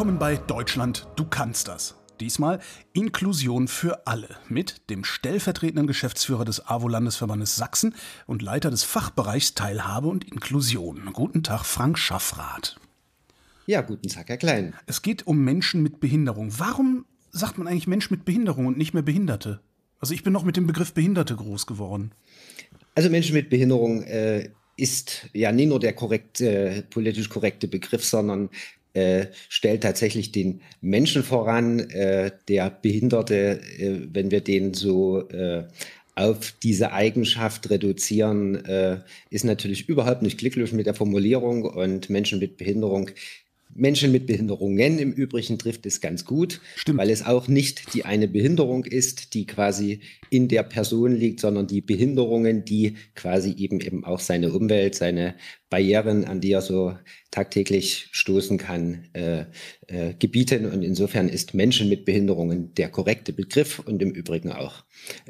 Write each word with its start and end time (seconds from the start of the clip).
Willkommen 0.00 0.18
bei 0.18 0.38
Deutschland, 0.38 1.06
du 1.16 1.26
kannst 1.26 1.68
das. 1.68 1.94
Diesmal 2.20 2.60
Inklusion 2.94 3.68
für 3.68 4.06
alle 4.06 4.28
mit 4.48 4.88
dem 4.88 5.04
stellvertretenden 5.04 5.86
Geschäftsführer 5.86 6.46
des 6.46 6.66
AWO-Landesverbandes 6.66 7.56
Sachsen 7.56 7.94
und 8.26 8.40
Leiter 8.40 8.70
des 8.70 8.82
Fachbereichs 8.82 9.52
Teilhabe 9.52 10.08
und 10.08 10.24
Inklusion. 10.24 11.10
Guten 11.12 11.42
Tag, 11.42 11.66
Frank 11.66 11.98
Schaffrath. 11.98 12.80
Ja, 13.66 13.82
guten 13.82 14.08
Tag, 14.08 14.30
Herr 14.30 14.38
Klein. 14.38 14.72
Es 14.86 15.02
geht 15.02 15.26
um 15.26 15.44
Menschen 15.44 15.82
mit 15.82 16.00
Behinderung. 16.00 16.50
Warum 16.56 17.04
sagt 17.30 17.58
man 17.58 17.66
eigentlich 17.68 17.86
Mensch 17.86 18.10
mit 18.10 18.24
Behinderung 18.24 18.64
und 18.64 18.78
nicht 18.78 18.94
mehr 18.94 19.02
Behinderte? 19.02 19.60
Also 19.98 20.14
ich 20.14 20.22
bin 20.22 20.32
noch 20.32 20.44
mit 20.44 20.56
dem 20.56 20.66
Begriff 20.66 20.94
Behinderte 20.94 21.36
groß 21.36 21.66
geworden. 21.66 22.12
Also 22.94 23.10
Menschen 23.10 23.34
mit 23.34 23.50
Behinderung 23.50 24.02
äh, 24.04 24.48
ist 24.78 25.28
ja 25.34 25.52
nie 25.52 25.66
nur 25.66 25.78
der 25.78 25.92
korrekte, 25.92 26.86
politisch 26.88 27.28
korrekte 27.28 27.68
Begriff, 27.68 28.02
sondern 28.02 28.48
äh, 28.94 29.26
stellt 29.48 29.82
tatsächlich 29.82 30.32
den 30.32 30.62
Menschen 30.80 31.22
voran, 31.22 31.80
äh, 31.90 32.32
der 32.48 32.70
Behinderte, 32.70 33.60
äh, 33.78 34.00
wenn 34.12 34.30
wir 34.30 34.40
den 34.40 34.74
so 34.74 35.28
äh, 35.28 35.64
auf 36.16 36.52
diese 36.62 36.92
Eigenschaft 36.92 37.70
reduzieren, 37.70 38.64
äh, 38.64 39.00
ist 39.30 39.44
natürlich 39.44 39.88
überhaupt 39.88 40.22
nicht 40.22 40.38
glücklich 40.38 40.72
mit 40.72 40.86
der 40.86 40.94
Formulierung 40.94 41.64
und 41.64 42.10
Menschen 42.10 42.38
mit 42.38 42.56
Behinderung 42.56 43.10
Menschen 43.74 44.12
mit 44.12 44.26
Behinderungen 44.26 44.98
im 44.98 45.12
Übrigen 45.12 45.58
trifft 45.58 45.86
es 45.86 46.00
ganz 46.00 46.24
gut, 46.24 46.60
Stimmt. 46.76 46.98
weil 46.98 47.10
es 47.10 47.24
auch 47.24 47.48
nicht 47.48 47.94
die 47.94 48.04
eine 48.04 48.28
Behinderung 48.28 48.84
ist, 48.84 49.34
die 49.34 49.46
quasi 49.46 50.00
in 50.28 50.48
der 50.48 50.62
Person 50.62 51.14
liegt, 51.14 51.40
sondern 51.40 51.66
die 51.66 51.80
Behinderungen, 51.80 52.64
die 52.64 52.96
quasi 53.14 53.52
eben 53.52 53.80
eben 53.80 54.04
auch 54.04 54.20
seine 54.20 54.52
Umwelt, 54.52 54.94
seine 54.94 55.34
Barrieren, 55.70 56.24
an 56.24 56.40
die 56.40 56.52
er 56.52 56.62
so 56.62 56.96
tagtäglich 57.30 58.08
stoßen 58.10 58.58
kann, 58.58 59.08
äh, 59.12 59.44
äh, 59.86 60.14
gebieten. 60.18 60.66
Und 60.66 60.82
insofern 60.82 61.28
ist 61.28 61.54
Menschen 61.54 61.88
mit 61.88 62.04
Behinderungen 62.04 62.74
der 62.74 62.88
korrekte 62.88 63.32
Begriff 63.32 63.78
und 63.78 64.02
im 64.02 64.10
Übrigen 64.10 64.50
auch 64.50 64.84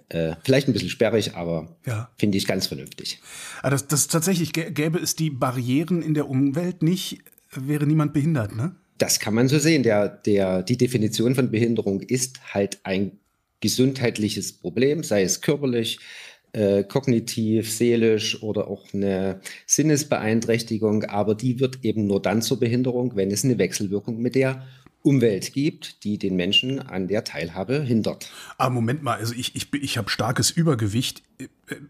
äh, 0.09 0.35
vielleicht 0.43 0.67
ein 0.67 0.73
bisschen 0.73 0.89
sperrig, 0.89 1.35
aber 1.35 1.77
ja. 1.87 2.11
finde 2.17 2.39
ich 2.39 2.47
ganz 2.47 2.67
vernünftig. 2.67 3.21
Aber 3.59 3.69
ah, 3.69 3.71
das, 3.71 3.87
das 3.87 4.09
tatsächlich 4.09 4.53
gäbe 4.53 4.99
es 4.99 5.15
die 5.15 5.31
Barrieren 5.31 6.03
in 6.03 6.15
der 6.15 6.29
Umwelt 6.29 6.83
nicht 6.83 7.19
wäre 7.55 7.87
niemand 7.87 8.13
behindert, 8.13 8.55
ne? 8.55 8.75
Das 8.99 9.19
kann 9.19 9.35
man 9.35 9.49
so 9.49 9.59
sehen. 9.59 9.83
Der, 9.83 10.09
der, 10.09 10.63
die 10.63 10.77
Definition 10.77 11.35
von 11.35 11.51
Behinderung 11.51 12.01
ist 12.01 12.41
halt 12.53 12.81
ein 12.83 13.13
gesundheitliches 13.61 14.53
Problem, 14.53 15.03
sei 15.03 15.23
es 15.23 15.41
körperlich, 15.41 15.99
äh, 16.53 16.85
kognitiv, 16.85 17.71
seelisch 17.71 18.43
oder 18.43 18.69
auch 18.69 18.93
eine 18.93 19.41
Sinnesbeeinträchtigung, 19.67 21.05
aber 21.05 21.35
die 21.35 21.61
wird 21.61 21.85
eben 21.85 22.07
nur 22.07 22.21
dann 22.21 22.43
zur 22.43 22.59
Behinderung, 22.59 23.17
wenn 23.17 23.31
es 23.31 23.45
eine 23.45 23.59
Wechselwirkung 23.59 24.21
mit 24.21 24.35
der 24.35 24.67
Umwelt 25.03 25.53
gibt, 25.55 26.05
die 26.05 26.19
den 26.19 26.37
Menschen 26.37 26.79
an 26.79 27.09
der 27.09 27.25
Teilhabe 27.25 27.83
hindert. 27.83 28.31
Ah, 28.59 28.69
Moment 28.69 29.03
mal, 29.03 29.19
also 29.19 29.35
ich, 29.35 29.57
ich, 29.57 29.73
ich 29.73 29.97
habe 29.97 30.11
starkes 30.11 30.51
Übergewicht. 30.51 31.23
Äh, 31.39 31.47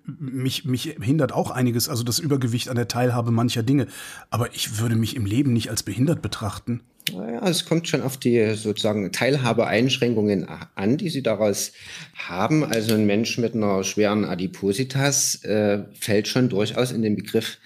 mich, 0.06 0.64
mich 0.64 0.97
hindert 1.00 1.33
auch 1.33 1.50
einiges, 1.50 1.89
also 1.89 2.05
das 2.05 2.19
Übergewicht 2.19 2.69
an 2.69 2.77
der 2.77 2.89
Teilhabe 2.89 3.33
mancher 3.33 3.62
Dinge. 3.62 3.89
Aber 4.30 4.55
ich 4.55 4.78
würde 4.78 4.94
mich 4.94 5.17
im 5.17 5.27
Leben 5.27 5.52
nicht 5.52 5.70
als 5.70 5.83
behindert 5.83 6.22
betrachten. 6.22 6.83
Naja, 7.12 7.48
es 7.48 7.64
kommt 7.64 7.89
schon 7.89 8.02
auf 8.02 8.17
die 8.17 8.55
sozusagen 8.55 9.11
Teilhabeeinschränkungen 9.11 10.47
an, 10.74 10.97
die 10.97 11.08
Sie 11.08 11.22
daraus 11.22 11.72
haben. 12.14 12.62
Also 12.62 12.95
ein 12.95 13.06
Mensch 13.06 13.39
mit 13.39 13.55
einer 13.55 13.83
schweren 13.84 14.24
Adipositas 14.24 15.42
äh, 15.45 15.84
fällt 15.98 16.28
schon 16.28 16.48
durchaus 16.48 16.92
in 16.92 17.02
den 17.02 17.17
Begriff 17.17 17.58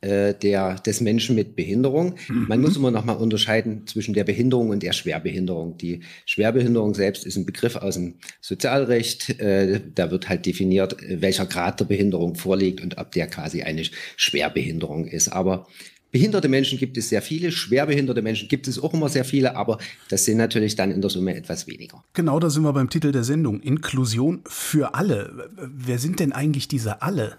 äh, 0.00 0.34
der, 0.34 0.76
des 0.76 1.00
Menschen 1.00 1.36
mit 1.36 1.56
Behinderung. 1.56 2.14
Mhm. 2.28 2.46
Man 2.48 2.60
muss 2.60 2.76
immer 2.76 2.90
noch 2.90 3.04
mal 3.04 3.12
unterscheiden 3.12 3.86
zwischen 3.86 4.14
der 4.14 4.24
Behinderung 4.24 4.70
und 4.70 4.82
der 4.82 4.92
Schwerbehinderung. 4.92 5.76
Die 5.76 6.00
Schwerbehinderung 6.26 6.94
selbst 6.94 7.26
ist 7.26 7.36
ein 7.36 7.46
Begriff 7.46 7.76
aus 7.76 7.94
dem 7.94 8.14
Sozialrecht. 8.40 9.38
Äh, 9.40 9.80
da 9.94 10.10
wird 10.10 10.28
halt 10.28 10.46
definiert, 10.46 10.96
welcher 11.08 11.46
Grad 11.46 11.80
der 11.80 11.84
Behinderung 11.84 12.34
vorliegt 12.34 12.80
und 12.80 12.98
ob 12.98 13.12
der 13.12 13.26
quasi 13.26 13.62
eine 13.62 13.82
Schwerbehinderung 14.16 15.06
ist. 15.06 15.28
Aber 15.28 15.66
Behinderte 16.12 16.48
Menschen 16.48 16.76
gibt 16.76 16.96
es 16.96 17.08
sehr 17.08 17.22
viele, 17.22 17.52
schwerbehinderte 17.52 18.20
Menschen 18.20 18.48
gibt 18.48 18.66
es 18.66 18.82
auch 18.82 18.92
immer 18.94 19.08
sehr 19.08 19.24
viele, 19.24 19.54
aber 19.54 19.78
das 20.08 20.24
sind 20.24 20.38
natürlich 20.38 20.74
dann 20.74 20.90
in 20.90 21.00
der 21.00 21.10
Summe 21.10 21.36
etwas 21.36 21.68
weniger. 21.68 22.02
Genau, 22.14 22.40
da 22.40 22.50
sind 22.50 22.64
wir 22.64 22.72
beim 22.72 22.90
Titel 22.90 23.12
der 23.12 23.22
Sendung. 23.22 23.60
Inklusion 23.60 24.40
für 24.46 24.94
alle. 24.94 25.50
Wer 25.56 25.98
sind 25.98 26.18
denn 26.18 26.32
eigentlich 26.32 26.66
diese 26.66 27.02
alle? 27.02 27.36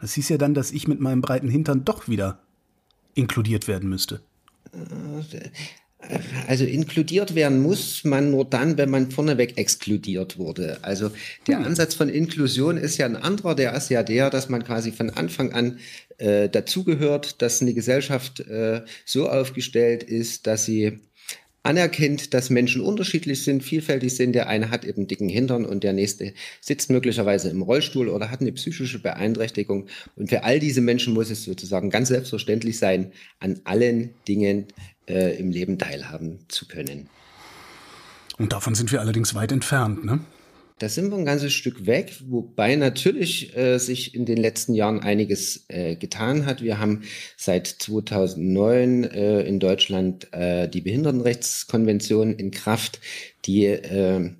Das 0.00 0.14
hieß 0.14 0.28
ja 0.30 0.38
dann, 0.38 0.54
dass 0.54 0.72
ich 0.72 0.88
mit 0.88 1.00
meinem 1.00 1.20
breiten 1.20 1.48
Hintern 1.48 1.84
doch 1.84 2.08
wieder 2.08 2.40
inkludiert 3.14 3.68
werden 3.68 3.88
müsste. 3.88 4.20
Also 6.46 6.64
inkludiert 6.64 7.34
werden 7.34 7.60
muss 7.60 8.04
man 8.04 8.30
nur 8.30 8.44
dann, 8.44 8.78
wenn 8.78 8.88
man 8.88 9.10
vorneweg 9.10 9.58
exkludiert 9.58 10.38
wurde. 10.38 10.78
Also 10.82 11.10
der 11.46 11.58
hm. 11.58 11.66
Ansatz 11.66 11.94
von 11.94 12.08
Inklusion 12.08 12.76
ist 12.78 12.96
ja 12.96 13.06
ein 13.06 13.16
anderer, 13.16 13.54
der 13.54 13.74
ist 13.74 13.90
ja 13.90 14.02
der, 14.02 14.30
dass 14.30 14.48
man 14.48 14.64
quasi 14.64 14.92
von 14.92 15.10
Anfang 15.10 15.52
an 15.52 15.78
äh, 16.18 16.48
dazugehört, 16.48 17.42
dass 17.42 17.60
eine 17.60 17.74
Gesellschaft 17.74 18.40
äh, 18.40 18.82
so 19.04 19.28
aufgestellt 19.28 20.02
ist, 20.02 20.46
dass 20.46 20.64
sie 20.64 21.00
anerkennt, 21.62 22.32
dass 22.34 22.50
Menschen 22.50 22.80
unterschiedlich 22.80 23.42
sind, 23.42 23.62
vielfältig 23.62 24.16
sind. 24.16 24.34
Der 24.34 24.48
eine 24.48 24.70
hat 24.70 24.84
eben 24.84 25.06
dicken 25.06 25.28
Hintern 25.28 25.64
und 25.64 25.84
der 25.84 25.92
nächste 25.92 26.32
sitzt 26.60 26.90
möglicherweise 26.90 27.50
im 27.50 27.62
Rollstuhl 27.62 28.08
oder 28.08 28.30
hat 28.30 28.40
eine 28.40 28.52
psychische 28.52 28.98
Beeinträchtigung. 28.98 29.86
Und 30.16 30.30
für 30.30 30.44
all 30.44 30.58
diese 30.58 30.80
Menschen 30.80 31.14
muss 31.14 31.30
es 31.30 31.44
sozusagen 31.44 31.90
ganz 31.90 32.08
selbstverständlich 32.08 32.78
sein, 32.78 33.12
an 33.38 33.60
allen 33.64 34.10
Dingen 34.26 34.66
äh, 35.08 35.38
im 35.38 35.50
Leben 35.50 35.78
teilhaben 35.78 36.38
zu 36.48 36.66
können. 36.66 37.08
Und 38.38 38.52
davon 38.52 38.74
sind 38.74 38.90
wir 38.90 39.00
allerdings 39.00 39.34
weit 39.34 39.52
entfernt, 39.52 40.04
ne? 40.04 40.20
Da 40.80 40.88
sind 40.88 41.10
wir 41.10 41.18
ein 41.18 41.26
ganzes 41.26 41.52
Stück 41.52 41.84
weg, 41.84 42.14
wobei 42.26 42.74
natürlich 42.74 43.54
äh, 43.54 43.76
sich 43.76 44.14
in 44.14 44.24
den 44.24 44.38
letzten 44.38 44.72
Jahren 44.72 45.00
einiges 45.00 45.66
äh, 45.68 45.94
getan 45.94 46.46
hat. 46.46 46.62
Wir 46.62 46.78
haben 46.78 47.02
seit 47.36 47.66
2009 47.66 49.04
äh, 49.04 49.42
in 49.42 49.60
Deutschland 49.60 50.32
äh, 50.32 50.70
die 50.70 50.80
Behindertenrechtskonvention 50.80 52.32
in 52.32 52.50
Kraft, 52.50 52.98
die 53.44 53.66
äh, 53.66 54.30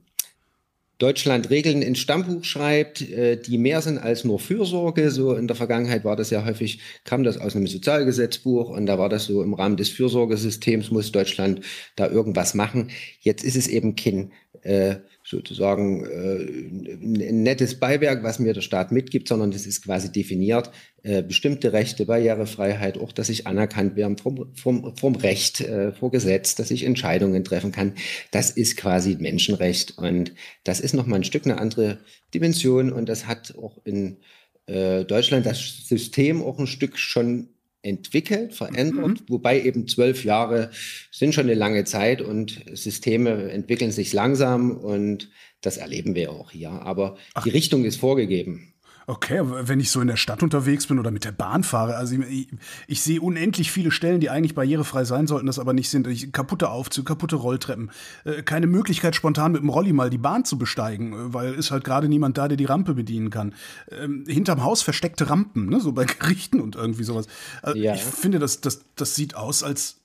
Deutschland 0.97 1.51
Regeln 1.51 1.83
ins 1.83 1.99
Stammbuch 1.99 2.43
schreibt, 2.45 3.03
äh, 3.03 3.37
die 3.37 3.59
mehr 3.59 3.83
sind 3.83 3.99
als 3.99 4.25
nur 4.25 4.39
Fürsorge. 4.41 5.11
So 5.11 5.35
in 5.35 5.47
der 5.47 5.57
Vergangenheit 5.57 6.07
war 6.07 6.17
das 6.17 6.31
ja 6.31 6.47
häufig, 6.47 6.81
kam 7.05 7.23
das 7.23 7.37
aus 7.37 7.55
einem 7.55 7.67
Sozialgesetzbuch 7.67 8.71
und 8.71 8.87
da 8.87 8.99
war 8.99 9.11
das 9.11 9.27
so 9.27 9.43
im 9.43 9.53
Rahmen 9.53 9.77
des 9.77 9.91
Fürsorgesystems 9.91 10.91
muss 10.91 11.13
Deutschland 11.13 11.61
da 11.97 12.09
irgendwas 12.09 12.55
machen. 12.55 12.91
Jetzt 13.21 13.45
ist 13.45 13.57
es 13.57 13.69
eben 13.69 13.95
kein 13.95 14.33
äh, 14.63 14.97
sozusagen 15.31 16.05
äh, 16.05 16.97
ein 17.01 17.43
nettes 17.43 17.79
Beiwerk, 17.79 18.23
was 18.25 18.39
mir 18.39 18.53
der 18.53 18.61
Staat 18.61 18.91
mitgibt, 18.91 19.29
sondern 19.29 19.53
das 19.53 19.65
ist 19.65 19.85
quasi 19.85 20.11
definiert, 20.11 20.71
äh, 21.03 21.23
bestimmte 21.23 21.73
Rechte, 21.73 22.07
Barrierefreiheit, 22.07 22.99
auch 22.99 23.13
dass 23.13 23.29
ich 23.29 23.47
anerkannt 23.47 23.97
werde 23.97 24.17
vom, 24.21 24.55
vom, 24.55 24.97
vom 24.97 25.15
Recht, 25.15 25.61
äh, 25.61 25.93
vor 25.93 26.11
Gesetz, 26.11 26.57
dass 26.57 26.71
ich 26.71 26.85
Entscheidungen 26.85 27.45
treffen 27.45 27.71
kann. 27.71 27.95
Das 28.33 28.51
ist 28.51 28.77
quasi 28.77 29.17
Menschenrecht 29.21 29.97
und 29.99 30.35
das 30.65 30.81
ist 30.81 30.95
nochmal 30.95 31.21
ein 31.21 31.25
Stück 31.25 31.45
eine 31.45 31.59
andere 31.59 31.99
Dimension 32.35 32.93
und 32.93 33.09
das 33.09 33.27
hat 33.27 33.55
auch 33.57 33.79
in 33.85 34.19
äh, 34.67 35.05
Deutschland 35.05 35.47
das 35.47 35.87
System 35.87 36.43
auch 36.43 36.59
ein 36.59 36.67
Stück 36.67 36.99
schon 36.99 37.51
entwickelt, 37.83 38.55
verändert, 38.55 39.21
mhm. 39.21 39.25
wobei 39.29 39.63
eben 39.63 39.89
zwölf 39.89 40.25
Jahre 40.25 40.71
sind 41.11 41.35
schon 41.35 41.45
eine 41.45 41.55
lange 41.55 41.85
Zeit 41.85 42.21
und 42.21 42.63
Systeme 42.73 43.51
entwickeln 43.51 43.91
sich 43.91 44.13
langsam 44.13 44.73
und 44.77 45.31
das 45.61 45.77
erleben 45.77 46.15
wir 46.15 46.31
auch 46.31 46.51
hier. 46.51 46.71
Aber 46.71 47.17
Ach. 47.35 47.45
die 47.45 47.51
Richtung 47.51 47.85
ist 47.85 47.97
vorgegeben. 47.97 48.75
Okay, 49.07 49.41
wenn 49.43 49.81
ich 49.81 49.91
so 49.91 50.01
in 50.01 50.07
der 50.07 50.17
Stadt 50.17 50.43
unterwegs 50.43 50.87
bin 50.87 50.99
oder 50.99 51.11
mit 51.11 51.25
der 51.25 51.33
Bahn 51.33 51.65
fahre, 51.65 51.97
also 51.97 52.15
ich, 52.15 52.49
ich, 52.87 53.03
sehe 53.03 53.21
unendlich 53.21 53.73
viele 53.73 53.91
Stellen, 53.91 54.21
die 54.21 54.31
eigentlich 54.31 54.55
barrierefrei 54.55 55.05
sein 55.05 55.27
sollten, 55.27 55.47
das 55.47 55.59
aber 55.59 55.73
nicht 55.73 55.91
sind. 55.91 56.07
Ich, 56.07 56.33
kaputte 56.33 56.71
Aufzüge, 56.71 57.05
kaputte 57.05 57.37
Rolltreppen, 57.37 57.91
äh, 58.25 58.43
keine 58.43 58.67
Möglichkeit 58.67 59.17
spontan 59.17 59.53
mit 59.53 59.63
dem 59.63 59.69
Rolli 59.69 59.93
mal 59.93 60.11
die 60.11 60.19
Bahn 60.19 60.45
zu 60.45 60.59
besteigen, 60.59 61.13
äh, 61.13 61.35
weil 61.35 61.55
ist 61.55 61.71
halt 61.71 61.85
gerade 61.85 62.09
niemand 62.09 62.39
da, 62.39 62.47
der 62.47 62.57
die 62.57 62.67
Rampe 62.67 62.95
bedienen 62.95 63.31
kann. 63.31 63.55
Ähm, 63.91 64.25
hinterm 64.29 64.63
Haus 64.63 64.83
versteckte 64.83 65.29
Rampen, 65.29 65.67
ne, 65.67 65.81
so 65.81 65.93
bei 65.93 66.05
Gerichten 66.21 66.61
und 66.61 66.77
irgendwie 66.77 67.05
sowas. 67.05 67.27
Also 67.63 67.79
ja. 67.79 67.95
Ich 67.95 68.03
finde, 68.03 68.39
das, 68.39 68.61
das, 68.61 68.83
das 68.97 69.15
sieht 69.15 69.35
aus, 69.35 69.63
als 69.63 69.97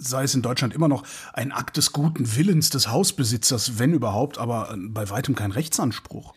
sei 0.00 0.24
es 0.24 0.34
in 0.34 0.42
Deutschland 0.42 0.74
immer 0.74 0.88
noch 0.88 1.04
ein 1.32 1.52
Akt 1.52 1.76
des 1.76 1.92
guten 1.92 2.36
Willens 2.36 2.70
des 2.70 2.88
Hausbesitzers, 2.88 3.78
wenn 3.78 3.92
überhaupt, 3.92 4.38
aber 4.38 4.72
äh, 4.72 4.76
bei 4.76 5.08
weitem 5.10 5.34
kein 5.34 5.52
Rechtsanspruch. 5.52 6.34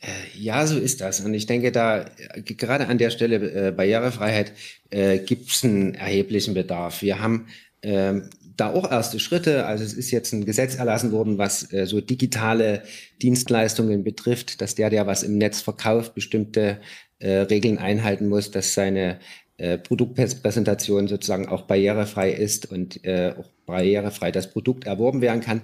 Äh, 0.00 0.38
ja, 0.38 0.66
so 0.66 0.78
ist 0.78 1.00
das. 1.00 1.20
Und 1.20 1.34
ich 1.34 1.46
denke, 1.46 1.72
da 1.72 2.06
äh, 2.34 2.42
gerade 2.42 2.88
an 2.88 2.98
der 2.98 3.10
Stelle 3.10 3.68
äh, 3.68 3.70
Barrierefreiheit 3.72 4.52
äh, 4.90 5.18
gibt 5.18 5.50
es 5.50 5.64
einen 5.64 5.94
erheblichen 5.94 6.54
Bedarf. 6.54 7.02
Wir 7.02 7.20
haben 7.20 7.48
ähm, 7.82 8.30
da 8.56 8.72
auch 8.72 8.90
erste 8.90 9.18
Schritte. 9.18 9.66
Also 9.66 9.84
es 9.84 9.92
ist 9.92 10.10
jetzt 10.10 10.32
ein 10.32 10.44
Gesetz 10.44 10.76
erlassen 10.76 11.12
worden, 11.12 11.38
was 11.38 11.72
äh, 11.72 11.86
so 11.86 12.00
digitale 12.00 12.82
Dienstleistungen 13.20 14.04
betrifft, 14.04 14.60
dass 14.60 14.74
der, 14.74 14.90
der 14.90 15.06
was 15.06 15.22
im 15.22 15.38
Netz 15.38 15.60
verkauft, 15.60 16.14
bestimmte 16.14 16.80
äh, 17.18 17.30
Regeln 17.30 17.78
einhalten 17.78 18.28
muss, 18.28 18.50
dass 18.50 18.74
seine 18.74 19.18
äh, 19.58 19.76
Produktpräsentation 19.76 21.08
sozusagen 21.08 21.46
auch 21.46 21.62
barrierefrei 21.62 22.30
ist 22.32 22.70
und 22.70 23.04
äh, 23.04 23.34
auch 23.38 23.50
barrierefrei 23.66 24.30
das 24.30 24.50
Produkt 24.50 24.86
erworben 24.86 25.20
werden 25.20 25.42
kann. 25.42 25.60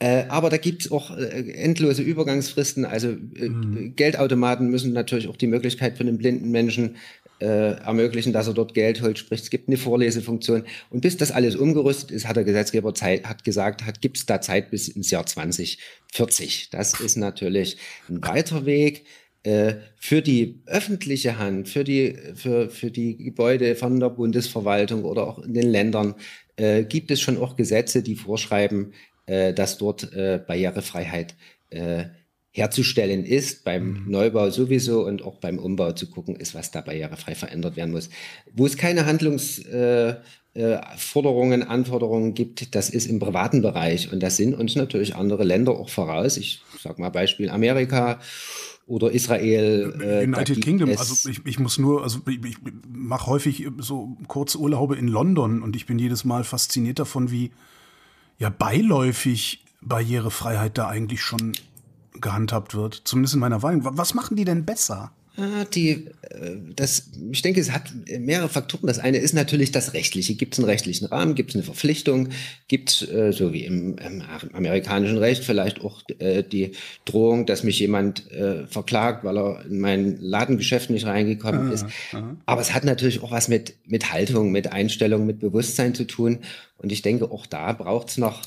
Äh, 0.00 0.24
aber 0.28 0.48
da 0.48 0.56
gibt 0.56 0.82
es 0.82 0.90
auch 0.90 1.16
äh, 1.16 1.52
endlose 1.52 2.02
Übergangsfristen. 2.02 2.86
Also 2.86 3.08
äh, 3.08 3.48
mhm. 3.48 3.94
Geldautomaten 3.96 4.70
müssen 4.70 4.94
natürlich 4.94 5.28
auch 5.28 5.36
die 5.36 5.46
Möglichkeit 5.46 5.98
für 5.98 6.04
einen 6.04 6.16
blinden 6.16 6.50
Menschen 6.50 6.96
äh, 7.40 7.72
ermöglichen, 7.82 8.32
dass 8.32 8.46
er 8.46 8.54
dort 8.54 8.72
Geld 8.72 9.02
holt. 9.02 9.18
Sprich, 9.18 9.42
es 9.42 9.50
gibt 9.50 9.68
eine 9.68 9.76
Vorlesefunktion. 9.76 10.64
Und 10.88 11.02
bis 11.02 11.18
das 11.18 11.30
alles 11.30 11.54
umgerüstet 11.54 12.12
ist, 12.12 12.26
hat 12.26 12.36
der 12.36 12.44
Gesetzgeber 12.44 12.94
Zeit, 12.94 13.26
hat 13.26 13.44
gesagt, 13.44 13.84
hat, 13.84 14.00
gibt 14.00 14.16
es 14.16 14.24
da 14.24 14.40
Zeit 14.40 14.70
bis 14.70 14.88
ins 14.88 15.10
Jahr 15.10 15.26
2040. 15.26 16.70
Das 16.70 16.98
ist 16.98 17.16
natürlich 17.16 17.76
ein 18.08 18.22
weiter 18.22 18.64
Weg 18.64 19.04
äh, 19.42 19.74
für 19.96 20.22
die 20.22 20.62
öffentliche 20.64 21.38
Hand, 21.38 21.68
für 21.68 21.84
die, 21.84 22.16
für, 22.34 22.70
für 22.70 22.90
die 22.90 23.18
Gebäude 23.18 23.74
von 23.74 24.00
der 24.00 24.08
Bundesverwaltung 24.08 25.04
oder 25.04 25.26
auch 25.26 25.40
in 25.40 25.52
den 25.52 25.70
Ländern, 25.70 26.14
äh, 26.56 26.84
gibt 26.84 27.10
es 27.10 27.20
schon 27.20 27.38
auch 27.38 27.56
Gesetze, 27.56 28.02
die 28.02 28.16
vorschreiben, 28.16 28.92
dass 29.52 29.78
dort 29.78 30.12
äh, 30.12 30.40
Barrierefreiheit 30.46 31.34
äh, 31.70 32.04
herzustellen 32.52 33.24
ist, 33.24 33.64
beim 33.64 34.04
mhm. 34.04 34.10
Neubau 34.10 34.50
sowieso 34.50 35.06
und 35.06 35.22
auch 35.22 35.36
beim 35.36 35.58
Umbau 35.58 35.92
zu 35.92 36.10
gucken 36.10 36.36
ist, 36.36 36.54
was 36.54 36.72
da 36.72 36.80
barrierefrei 36.80 37.34
verändert 37.34 37.76
werden 37.76 37.92
muss. 37.92 38.10
Wo 38.52 38.66
es 38.66 38.76
keine 38.76 39.06
Handlungsforderungen, 39.06 40.20
äh, 40.54 41.64
äh, 41.64 41.68
Anforderungen 41.68 42.34
gibt, 42.34 42.74
das 42.74 42.90
ist 42.90 43.06
im 43.06 43.20
privaten 43.20 43.62
Bereich 43.62 44.12
und 44.12 44.20
das 44.20 44.36
sind 44.36 44.54
uns 44.54 44.74
natürlich 44.74 45.14
andere 45.14 45.44
Länder 45.44 45.72
auch 45.72 45.90
voraus. 45.90 46.36
Ich 46.36 46.60
sage 46.82 47.00
mal 47.00 47.10
Beispiel 47.10 47.50
Amerika 47.50 48.18
oder 48.88 49.12
Israel. 49.12 49.94
Äh, 50.02 50.24
United 50.24 50.60
Kingdom, 50.60 50.90
also 50.90 51.30
ich, 51.30 51.46
ich, 51.46 51.60
muss 51.60 51.78
nur, 51.78 52.02
also 52.02 52.18
ich, 52.28 52.44
ich 52.44 52.56
mache 52.88 53.28
häufig 53.28 53.68
so 53.78 54.16
kurze 54.26 54.58
Urlaube 54.58 54.96
in 54.96 55.06
London 55.06 55.62
und 55.62 55.76
ich 55.76 55.86
bin 55.86 56.00
jedes 56.00 56.24
Mal 56.24 56.42
fasziniert 56.42 56.98
davon, 56.98 57.30
wie 57.30 57.52
ja 58.40 58.50
beiläufig 58.50 59.64
Barrierefreiheit 59.82 60.76
da 60.76 60.88
eigentlich 60.88 61.22
schon 61.22 61.52
gehandhabt 62.14 62.74
wird. 62.74 63.02
Zumindest 63.04 63.34
in 63.34 63.40
meiner 63.40 63.62
Wahrnehmung. 63.62 63.96
Was 63.96 64.14
machen 64.14 64.36
die 64.36 64.44
denn 64.44 64.64
besser? 64.64 65.12
Ah, 65.36 65.64
die, 65.64 66.08
äh, 66.22 66.56
das, 66.74 67.10
ich 67.30 67.42
denke, 67.42 67.60
es 67.60 67.70
hat 67.70 67.92
mehrere 68.18 68.48
Faktoren. 68.48 68.86
Das 68.86 68.98
eine 68.98 69.18
ist 69.18 69.32
natürlich 69.32 69.70
das 69.70 69.94
Rechtliche. 69.94 70.34
Gibt 70.34 70.54
es 70.54 70.58
einen 70.58 70.68
rechtlichen 70.68 71.06
Rahmen? 71.06 71.34
Gibt 71.34 71.50
es 71.50 71.56
eine 71.56 71.62
Verpflichtung? 71.62 72.30
Gibt 72.68 72.90
es, 72.90 73.08
äh, 73.08 73.32
so 73.32 73.52
wie 73.52 73.64
im, 73.64 73.96
im, 73.98 74.22
amerikanischen 74.52 75.18
Recht, 75.18 75.44
vielleicht 75.44 75.80
auch 75.80 76.02
äh, 76.18 76.42
die 76.42 76.72
Drohung, 77.04 77.46
dass 77.46 77.62
mich 77.62 77.78
jemand 77.78 78.24
verklagt, 78.68 79.24
weil 79.24 79.38
er 79.38 79.64
in 79.64 79.80
mein 79.80 80.16
Ladengeschäft 80.20 80.90
nicht 80.90 81.06
reingekommen 81.06 81.70
ah, 81.70 81.72
ist? 81.72 81.86
Aha. 82.12 82.36
Aber 82.46 82.60
es 82.60 82.74
hat 82.74 82.84
natürlich 82.84 83.22
auch 83.22 83.30
was 83.30 83.48
mit, 83.48 83.74
mit 83.86 84.12
Haltung, 84.12 84.50
mit 84.52 84.72
Einstellung, 84.72 85.26
mit 85.26 85.40
Bewusstsein 85.40 85.94
zu 85.94 86.04
tun. 86.04 86.40
Und 86.78 86.92
ich 86.92 87.02
denke, 87.02 87.30
auch 87.30 87.46
da 87.46 87.72
braucht 87.72 88.10
es 88.10 88.18
noch 88.18 88.42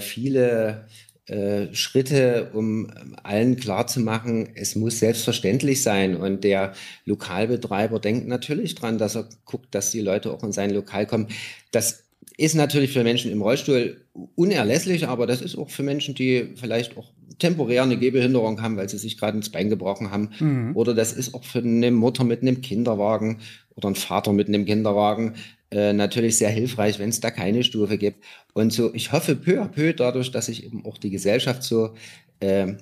viele 0.00 0.84
äh, 1.26 1.72
Schritte, 1.72 2.50
um 2.52 2.86
ähm, 2.86 3.16
allen 3.22 3.56
klarzumachen, 3.56 4.48
es 4.54 4.74
muss 4.74 4.98
selbstverständlich 4.98 5.82
sein. 5.82 6.16
Und 6.16 6.42
der 6.42 6.72
Lokalbetreiber 7.04 8.00
denkt 8.00 8.26
natürlich 8.26 8.74
dran, 8.74 8.98
dass 8.98 9.14
er 9.14 9.28
guckt, 9.44 9.74
dass 9.74 9.92
die 9.92 10.00
Leute 10.00 10.32
auch 10.32 10.42
in 10.42 10.52
sein 10.52 10.70
Lokal 10.70 11.06
kommen. 11.06 11.28
Das 11.70 12.04
ist 12.36 12.54
natürlich 12.54 12.92
für 12.92 13.04
Menschen 13.04 13.30
im 13.30 13.42
Rollstuhl 13.42 14.04
unerlässlich, 14.34 15.06
aber 15.06 15.26
das 15.26 15.42
ist 15.42 15.56
auch 15.56 15.70
für 15.70 15.82
Menschen, 15.82 16.14
die 16.14 16.54
vielleicht 16.56 16.96
auch 16.96 17.12
temporär 17.38 17.82
eine 17.84 17.98
Gehbehinderung 17.98 18.60
haben, 18.60 18.76
weil 18.76 18.88
sie 18.88 18.98
sich 18.98 19.18
gerade 19.18 19.36
ins 19.36 19.50
Bein 19.50 19.70
gebrochen 19.70 20.10
haben. 20.10 20.30
Mhm. 20.40 20.76
Oder 20.76 20.94
das 20.94 21.12
ist 21.12 21.34
auch 21.34 21.44
für 21.44 21.60
eine 21.60 21.90
Mutter 21.90 22.24
mit 22.24 22.42
einem 22.42 22.60
Kinderwagen 22.60 23.38
oder 23.76 23.88
ein 23.88 23.94
Vater 23.94 24.32
mit 24.32 24.48
einem 24.48 24.64
Kinderwagen 24.64 25.34
äh, 25.72 25.94
natürlich 25.94 26.36
sehr 26.36 26.50
hilfreich, 26.50 26.98
wenn 26.98 27.08
es 27.08 27.20
da 27.20 27.30
keine 27.30 27.64
Stufe 27.64 27.96
gibt. 27.96 28.22
Und 28.52 28.74
so, 28.74 28.92
ich 28.92 29.10
hoffe 29.10 29.36
peu 29.36 29.62
à 29.62 29.68
peu 29.68 29.94
dadurch, 29.94 30.30
dass 30.30 30.46
sich 30.46 30.64
eben 30.64 30.84
auch 30.84 30.98
die 30.98 31.08
Gesellschaft 31.08 31.62
so 31.62 31.94
äh, 32.40 32.74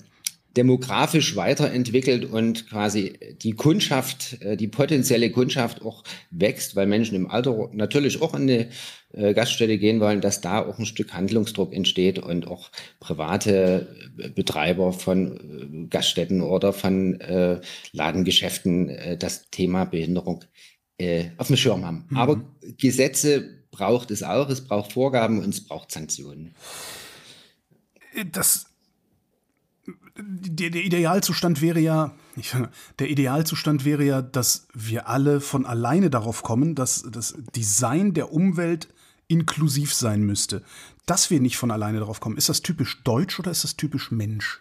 demografisch 0.57 1.37
weiterentwickelt 1.37 2.25
und 2.25 2.69
quasi 2.69 3.13
die 3.43 3.53
Kundschaft, 3.53 4.43
äh, 4.43 4.57
die 4.57 4.67
potenzielle 4.67 5.31
Kundschaft 5.31 5.83
auch 5.83 6.03
wächst, 6.33 6.75
weil 6.75 6.89
Menschen 6.89 7.15
im 7.15 7.31
Alter 7.31 7.71
natürlich 7.73 8.21
auch 8.21 8.35
in 8.35 8.43
eine 8.43 8.69
äh, 9.13 9.35
Gaststätte 9.35 9.79
gehen 9.79 10.01
wollen, 10.01 10.21
dass 10.21 10.41
da 10.41 10.67
auch 10.67 10.81
ein 10.81 10.87
Stück 10.87 11.15
Handlungsdruck 11.15 11.73
entsteht 11.73 12.19
und 12.19 12.49
auch 12.49 12.71
private 12.99 13.87
Betreiber 14.35 14.93
von 14.93 15.87
Gaststätten 15.89 16.41
oder 16.41 16.73
von 16.73 17.19
Ladengeschäften 17.93 19.17
das 19.19 19.49
Thema 19.51 19.85
Behinderung 19.85 20.45
äh, 21.01 21.31
auf 21.39 21.47
dem 21.47 21.57
Schirm 21.57 21.85
haben. 21.85 22.05
Mhm. 22.11 22.17
Aber 22.17 22.41
Gesetze 22.79 23.59
braucht 23.71 24.11
es 24.11 24.23
auch, 24.23 24.49
es 24.49 24.63
braucht 24.63 24.93
Vorgaben 24.93 25.43
und 25.43 25.55
es 25.55 25.65
braucht 25.65 25.91
Sanktionen. 25.91 26.55
Das 28.33 28.67
der, 30.23 30.71
der, 30.71 30.85
Idealzustand 30.85 31.63
wäre 31.63 31.81
ja, 31.81 32.15
ich, 32.37 32.55
der 32.99 33.09
Idealzustand 33.09 33.85
wäre 33.85 34.05
ja, 34.05 34.21
dass 34.21 34.67
wir 34.75 35.09
alle 35.09 35.41
von 35.41 35.65
alleine 35.65 36.11
darauf 36.11 36.43
kommen, 36.43 36.75
dass 36.75 37.05
das 37.11 37.35
Design 37.57 38.13
der 38.13 38.33
Umwelt 38.33 38.89
inklusiv 39.29 39.95
sein 39.95 40.23
müsste. 40.23 40.63
Dass 41.07 41.31
wir 41.31 41.41
nicht 41.41 41.57
von 41.57 41.71
alleine 41.71 42.01
darauf 42.01 42.21
kommen. 42.21 42.37
Ist 42.37 42.49
das 42.49 42.61
typisch 42.61 43.03
deutsch 43.03 43.39
oder 43.39 43.51
ist 43.51 43.65
das 43.65 43.77
typisch 43.77 44.11
Mensch? 44.11 44.61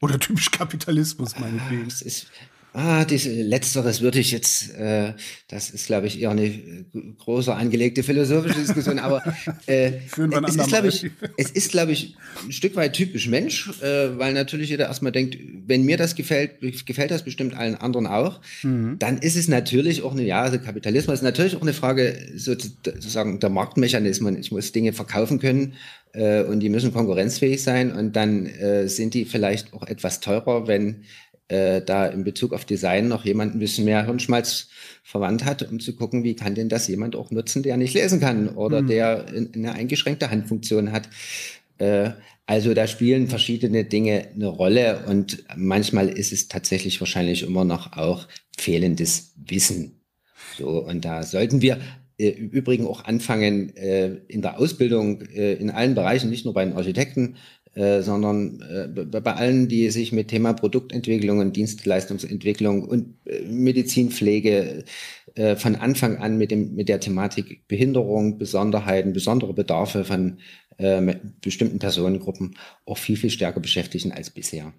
Oder 0.00 0.18
typisch 0.18 0.50
Kapitalismus, 0.50 1.38
meinetwegen? 1.38 1.86
Es 1.86 2.02
ist, 2.02 2.26
Ah, 2.76 3.04
diese 3.04 3.30
Letzteres 3.30 4.00
würde 4.00 4.18
ich 4.18 4.32
jetzt, 4.32 4.74
äh, 4.74 5.12
das 5.46 5.70
ist, 5.70 5.86
glaube 5.86 6.08
ich, 6.08 6.20
eher 6.20 6.30
eine 6.30 6.46
äh, 6.46 6.84
große 7.18 7.54
angelegte 7.54 8.02
philosophische 8.02 8.58
Diskussion, 8.58 8.98
aber 8.98 9.22
äh, 9.66 9.92
es, 10.08 10.56
ist, 10.56 10.66
glaube 10.66 10.88
ich, 10.88 11.10
es 11.36 11.50
ist, 11.52 11.70
glaube 11.70 11.92
ich, 11.92 12.16
ein 12.44 12.50
Stück 12.50 12.74
weit 12.74 12.94
typisch 12.94 13.28
Mensch, 13.28 13.70
äh, 13.80 14.18
weil 14.18 14.32
natürlich 14.32 14.70
jeder 14.70 14.86
erstmal 14.86 15.12
denkt, 15.12 15.38
wenn 15.68 15.84
mir 15.84 15.96
das 15.96 16.16
gefällt, 16.16 16.54
gefällt 16.84 17.12
das 17.12 17.22
bestimmt 17.22 17.56
allen 17.56 17.76
anderen 17.76 18.08
auch, 18.08 18.40
mhm. 18.64 18.96
dann 18.98 19.18
ist 19.18 19.36
es 19.36 19.46
natürlich 19.46 20.02
auch 20.02 20.10
eine, 20.10 20.24
ja, 20.24 20.42
also 20.42 20.58
Kapitalismus 20.58 21.18
ist 21.18 21.22
natürlich 21.22 21.54
auch 21.54 21.62
eine 21.62 21.74
Frage 21.74 22.18
sozusagen 22.34 23.38
der 23.38 23.50
Marktmechanismen. 23.50 24.36
Ich 24.36 24.50
muss 24.50 24.72
Dinge 24.72 24.92
verkaufen 24.92 25.38
können 25.38 25.74
äh, 26.12 26.42
und 26.42 26.58
die 26.58 26.70
müssen 26.70 26.92
konkurrenzfähig 26.92 27.62
sein 27.62 27.92
und 27.92 28.16
dann 28.16 28.46
äh, 28.46 28.88
sind 28.88 29.14
die 29.14 29.26
vielleicht 29.26 29.72
auch 29.74 29.86
etwas 29.86 30.18
teurer, 30.18 30.66
wenn 30.66 31.04
äh, 31.48 31.82
da 31.82 32.06
in 32.06 32.24
Bezug 32.24 32.52
auf 32.52 32.64
Design 32.64 33.08
noch 33.08 33.24
jemand 33.24 33.54
ein 33.54 33.58
bisschen 33.58 33.84
mehr 33.84 34.04
Hirnschmalz 34.04 34.68
verwandt 35.02 35.44
hat, 35.44 35.62
um 35.70 35.80
zu 35.80 35.94
gucken, 35.94 36.24
wie 36.24 36.36
kann 36.36 36.54
denn 36.54 36.68
das 36.68 36.88
jemand 36.88 37.16
auch 37.16 37.30
nutzen, 37.30 37.62
der 37.62 37.76
nicht 37.76 37.94
lesen 37.94 38.20
kann 38.20 38.48
oder 38.48 38.82
mhm. 38.82 38.86
der 38.86 39.28
in, 39.28 39.46
in 39.52 39.66
eine 39.66 39.74
eingeschränkte 39.74 40.30
Handfunktion 40.30 40.92
hat. 40.92 41.08
Äh, 41.78 42.10
also 42.46 42.74
da 42.74 42.86
spielen 42.86 43.28
verschiedene 43.28 43.84
Dinge 43.84 44.28
eine 44.34 44.48
Rolle 44.48 45.04
und 45.06 45.44
manchmal 45.56 46.08
ist 46.08 46.32
es 46.32 46.48
tatsächlich 46.48 47.00
wahrscheinlich 47.00 47.42
immer 47.42 47.64
noch 47.64 47.96
auch 47.96 48.28
fehlendes 48.56 49.34
Wissen. 49.36 50.00
So, 50.58 50.84
und 50.84 51.04
da 51.04 51.22
sollten 51.22 51.62
wir 51.62 51.78
äh, 52.18 52.28
im 52.28 52.50
Übrigen 52.50 52.86
auch 52.86 53.04
anfangen, 53.04 53.74
äh, 53.76 54.14
in 54.28 54.42
der 54.42 54.58
Ausbildung, 54.58 55.22
äh, 55.22 55.54
in 55.54 55.70
allen 55.70 55.94
Bereichen, 55.94 56.30
nicht 56.30 56.44
nur 56.44 56.54
bei 56.54 56.64
den 56.64 56.74
Architekten, 56.74 57.36
äh, 57.74 58.02
sondern 58.02 58.60
äh, 58.62 59.04
bei 59.04 59.34
allen, 59.34 59.68
die 59.68 59.90
sich 59.90 60.12
mit 60.12 60.28
Thema 60.28 60.52
Produktentwicklung 60.52 61.38
und 61.38 61.56
Dienstleistungsentwicklung 61.56 62.84
und 62.84 63.14
äh, 63.26 63.42
Medizinpflege 63.42 64.84
äh, 65.34 65.56
von 65.56 65.76
Anfang 65.76 66.18
an 66.18 66.38
mit, 66.38 66.50
dem, 66.50 66.74
mit 66.74 66.88
der 66.88 67.00
Thematik 67.00 67.66
Behinderung, 67.66 68.38
Besonderheiten, 68.38 69.12
besondere 69.12 69.54
Bedarfe 69.54 70.04
von 70.04 70.38
äh, 70.78 71.16
bestimmten 71.40 71.78
Personengruppen 71.80 72.56
auch 72.86 72.98
viel, 72.98 73.16
viel 73.16 73.30
stärker 73.30 73.60
beschäftigen 73.60 74.12
als 74.12 74.30
bisher. 74.30 74.72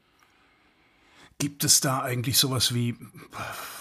Gibt 1.38 1.65
es 1.65 1.82
da 1.82 2.01
eigentlich 2.01 2.38
sowas 2.38 2.74
wie, 2.74 2.96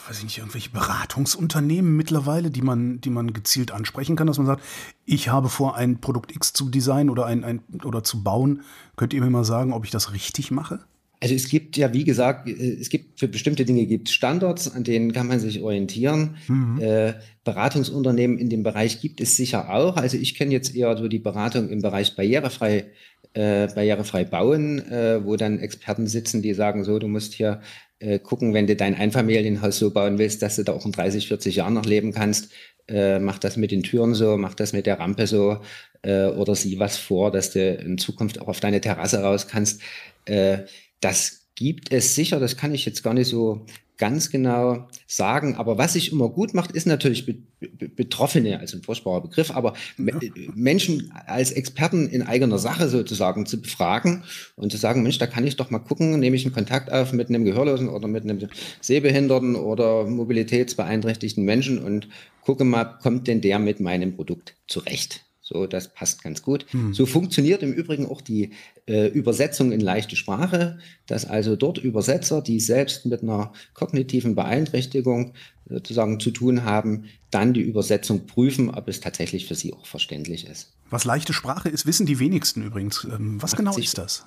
weiß 0.09 0.19
ich 0.19 0.25
nicht, 0.25 0.39
irgendwelche 0.39 0.71
Beratungsunternehmen 0.71 1.97
mittlerweile, 1.97 2.51
die 2.51 2.63
man, 2.63 3.01
die 3.01 3.11
man 3.11 3.33
gezielt 3.33 3.71
ansprechen 3.71 4.17
kann, 4.17 4.27
dass 4.27 4.39
man 4.39 4.47
sagt, 4.47 4.63
ich 5.05 5.29
habe 5.29 5.49
vor, 5.49 5.77
ein 5.77 6.01
Produkt 6.01 6.35
X 6.35 6.53
zu 6.53 6.69
designen 6.69 7.11
oder 7.11 7.27
ein, 7.27 7.45
ein 7.45 7.61
oder 7.85 8.03
zu 8.03 8.25
bauen. 8.25 8.63
Könnt 8.97 9.15
ihr 9.15 9.21
mir 9.21 9.31
mal 9.31 9.45
sagen, 9.45 9.73
ob 9.73 9.85
ich 9.85 9.93
das 9.93 10.13
richtig 10.13 10.51
mache? 10.51 10.81
Also 11.21 11.35
es 11.35 11.49
gibt 11.49 11.79
ja, 11.79 11.95
wie 11.95 12.05
gesagt, 12.05 12.49
äh, 12.49 12.53
es 12.53 12.91
gibt 12.91 13.19
für 13.19 13.29
bestimmte 13.29 13.65
Dinge 13.65 13.87
gibt 13.87 14.11
Standards, 14.11 14.71
an 14.75 14.85
denen 14.85 15.13
kann 15.13 15.27
man 15.27 15.41
sich 15.41 15.63
orientieren. 15.63 16.37
Mhm. 16.49 16.81
Äh, 16.81 17.15
Beratungsunternehmen 17.45 18.37
in 18.37 18.51
dem 18.51 18.63
Bereich 18.63 19.01
gibt 19.01 19.21
es 19.21 19.37
sicher 19.37 19.73
auch. 19.73 19.97
Also 19.97 20.17
ich 20.17 20.35
kenne 20.35 20.53
jetzt 20.53 20.75
eher 20.75 20.97
so 20.99 21.09
die 21.09 21.19
Beratung 21.19 21.71
im 21.71 21.81
Bereich 21.81 22.17
barrierefrei 22.17 22.87
äh, 23.35 23.67
barrierefrei 23.67 24.25
bauen, 24.25 24.79
äh, 24.91 25.25
wo 25.25 25.37
dann 25.37 25.59
Experten 25.59 26.07
sitzen, 26.07 26.43
die 26.43 26.55
sagen, 26.55 26.85
so, 26.85 26.99
du 26.99 27.09
musst 27.09 27.35
hier 27.35 27.61
äh, 27.99 28.19
gucken, 28.19 28.55
wenn 28.55 28.67
du 28.67 28.77
dein 28.77 28.95
Einfamilienhaus 28.95 29.79
so 29.79 29.91
bauen 29.91 30.19
willst, 30.19 30.43
dass 30.43 30.57
du 30.57 30.65
da 30.65 30.73
auch 30.73 30.87
in 30.87 30.93
30, 30.93 31.29
40 31.29 31.57
Jahren 31.57 31.75
noch 31.75 31.85
leben 31.85 32.13
kannst, 32.13 32.53
äh, 32.89 33.19
mach 33.19 33.39
das 33.39 33.57
mit 33.57 33.71
den 33.71 33.83
Türen 33.83 34.15
so, 34.15 34.37
mach 34.37 34.55
das 34.55 34.73
mit 34.73 34.87
der 34.87 34.99
Rampe 34.99 35.27
so 35.27 35.59
äh, 36.03 36.27
oder 36.27 36.55
sieh 36.55 36.79
was 36.79 36.97
vor, 36.97 37.31
dass 37.31 37.53
du 37.53 37.75
in 37.75 37.99
Zukunft 37.99 38.41
auch 38.41 38.49
auf 38.49 38.61
deine 38.61 38.81
Terrasse 38.81 39.23
raus 39.23 39.49
kannst. 39.49 39.81
Äh, 40.27 40.59
das 41.01 41.49
gibt 41.55 41.93
es 41.93 42.15
sicher, 42.15 42.41
das 42.41 42.57
kann 42.57 42.75
ich 42.75 42.85
jetzt 42.85 43.03
gar 43.03 43.15
nicht 43.15 43.29
so 43.29 43.67
ganz 43.97 44.31
genau 44.31 44.89
sagen. 45.07 45.57
Aber 45.57 45.79
was 45.79 45.93
sich 45.93 46.13
immer 46.13 46.29
gut 46.29 46.55
macht, 46.55 46.73
ist 46.73 46.87
natürlich 46.87 47.27
Be 47.27 47.37
Be 47.61 47.89
Betroffene, 47.89 48.61
also 48.61 48.77
ein 48.77 48.83
furchtbarer 48.83 49.23
Begriff, 49.23 49.51
aber 49.51 49.73
ja. 49.97 50.15
Menschen 50.55 51.13
als 51.27 51.51
Experten 51.51 52.09
in 52.09 52.23
eigener 52.23 52.59
Sache 52.59 52.89
sozusagen 52.89 53.47
zu 53.47 53.63
befragen 53.63 54.25
und 54.57 54.71
zu 54.71 54.77
sagen, 54.77 55.03
Mensch, 55.03 55.19
da 55.19 55.27
kann 55.27 55.47
ich 55.47 55.57
doch 55.57 55.71
mal 55.71 55.79
gucken, 55.79 56.19
nehme 56.19 56.37
ich 56.37 56.45
einen 56.45 56.55
Kontakt 56.55 56.93
auf 56.93 57.13
mit 57.13 57.29
einem 57.29 57.45
Gehörlosen 57.45 57.89
oder 57.89 58.07
mit 58.07 58.25
einem 58.25 58.49
Sehbehinderten 58.81 59.57
oder 59.57 60.05
mobilitätsbeeinträchtigten 60.05 61.45
Menschen 61.45 61.79
und 61.79 62.09
gucke 62.43 62.65
mal, 62.65 62.85
kommt 62.85 63.29
denn 63.29 63.41
der 63.41 63.59
mit 63.59 63.81
meinem 63.81 64.15
Produkt 64.15 64.57
zurecht? 64.67 65.24
So, 65.47 65.67
das 65.67 65.93
passt 65.93 66.25
ganz 66.25 66.41
gut. 66.41 66.65
Hm. 66.71 66.95
So 66.95 67.05
funktioniert 67.05 67.63
im 67.63 67.75
Übrigen 67.75 68.07
auch 68.07 68.23
die 68.23 68.53
äh, 68.87 69.09
Übersetzung 69.09 69.73
in 69.73 69.81
leichte 69.81 70.17
Sprache, 70.17 70.79
dass 71.07 71.27
also 71.27 71.55
dort 71.55 71.77
Übersetzer, 71.77 72.41
die 72.41 72.61
selbst 72.61 73.05
mit 73.05 73.23
einer 73.23 73.53
kognitiven 73.75 74.35
Beeinträchtigung 74.35 75.35
sozusagen 75.69 76.19
zu 76.19 76.31
tun 76.31 76.65
haben, 76.65 77.05
dann 77.31 77.53
die 77.53 77.61
Übersetzung 77.61 78.27
prüfen, 78.27 78.71
ob 78.71 78.89
es 78.89 79.01
tatsächlich 79.01 79.47
für 79.47 79.55
sie 79.55 79.75
auch 79.75 79.85
verständlich 79.85 80.47
ist. 80.47 80.73
Was 80.89 81.05
leichte 81.05 81.35
Sprache 81.35 81.69
ist, 81.69 81.85
wissen 81.85 82.07
die 82.07 82.19
wenigsten 82.19 82.63
übrigens. 82.63 83.05
Ähm, 83.05 83.37
was 83.43 83.55
genau 83.55 83.77
ist 83.77 83.99
das? 83.99 84.25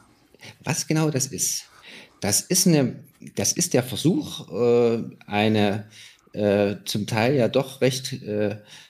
Was 0.64 0.86
genau 0.86 1.10
das 1.10 1.26
ist? 1.26 1.66
Das 2.20 2.42
ist 2.42 2.68
eine, 2.68 2.96
das 3.34 3.54
ist 3.54 3.74
der 3.74 3.82
Versuch, 3.82 4.52
äh, 4.52 5.04
eine 5.26 5.88
äh, 6.34 6.76
zum 6.86 7.08
Teil 7.08 7.36
ja 7.36 7.48
doch 7.48 7.82
recht 7.82 8.14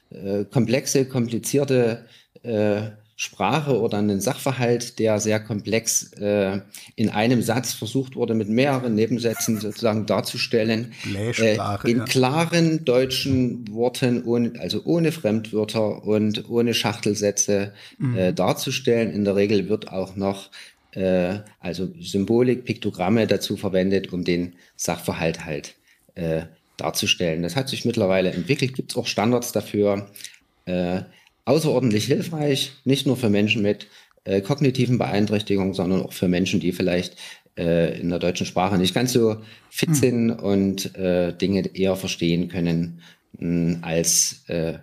äh, 0.10 0.46
komplexe, 0.46 1.06
komplizierte 1.06 2.06
äh, 2.44 2.82
Sprache 3.20 3.82
oder 3.82 3.98
einen 3.98 4.22
Sachverhalt, 4.22 5.00
der 5.00 5.20
sehr 5.20 5.40
komplex 5.40 6.14
äh, 6.14 6.62
in 6.96 7.10
einem 7.10 7.42
Satz 7.42 7.74
versucht 7.74 8.16
wurde, 8.16 8.36
mit 8.36 8.48
mehreren 8.48 8.94
Nebensätzen 8.94 9.60
sozusagen 9.60 10.06
darzustellen, 10.06 10.94
äh, 11.16 11.58
in 11.84 11.98
ja. 11.98 12.04
klaren 12.04 12.86
deutschen 12.86 13.68
Worten, 13.74 14.24
ohne, 14.24 14.54
also 14.60 14.84
ohne 14.86 15.12
Fremdwörter 15.12 16.04
und 16.04 16.48
ohne 16.48 16.76
Schachtelsätze 16.76 17.74
mhm. 17.98 18.18
äh, 18.18 18.34
darzustellen. 18.34 19.12
In 19.12 19.26
der 19.26 19.36
Regel 19.36 19.68
wird 19.68 19.92
auch 19.92 20.16
noch 20.16 20.52
äh, 20.92 21.40
also 21.60 21.90
Symbolik, 22.00 22.66
Piktogramme 22.66 23.26
dazu 23.26 23.58
verwendet, 23.58 24.14
um 24.14 24.24
den 24.26 24.54
Sachverhalt 24.76 25.44
halt 25.44 25.74
äh, 26.14 26.44
darzustellen. 26.78 27.44
Das 27.44 27.56
hat 27.56 27.70
sich 27.70 27.86
mittlerweile 27.86 28.32
entwickelt, 28.32 28.76
gibt 28.76 28.92
es 28.92 28.98
auch 28.98 29.08
Standards 29.08 29.52
dafür. 29.52 30.10
Äh, 30.66 31.02
außerordentlich 31.46 32.06
hilfreich, 32.06 32.74
nicht 32.84 33.08
nur 33.08 33.18
für 33.18 33.30
Menschen 33.30 33.62
mit 33.62 33.88
äh, 34.26 34.42
kognitiven 34.42 34.98
Beeinträchtigungen, 34.98 35.74
sondern 35.74 36.02
auch 36.02 36.14
für 36.14 36.28
Menschen, 36.28 36.60
die 36.60 36.74
vielleicht 36.74 37.16
äh, 37.58 38.00
in 38.00 38.10
der 38.10 38.20
deutschen 38.20 38.46
Sprache 38.46 38.78
nicht 38.78 38.94
ganz 38.94 39.14
so 39.14 39.38
fit 39.70 39.90
hm. 39.90 39.96
sind 39.96 40.32
und 40.32 40.96
äh, 40.96 41.34
Dinge 41.34 41.66
eher 41.74 41.96
verstehen 41.96 42.50
können, 42.50 43.02
mh, 43.40 43.40
hm, 43.40 43.80
als 43.82 44.44
äh, 44.48 44.80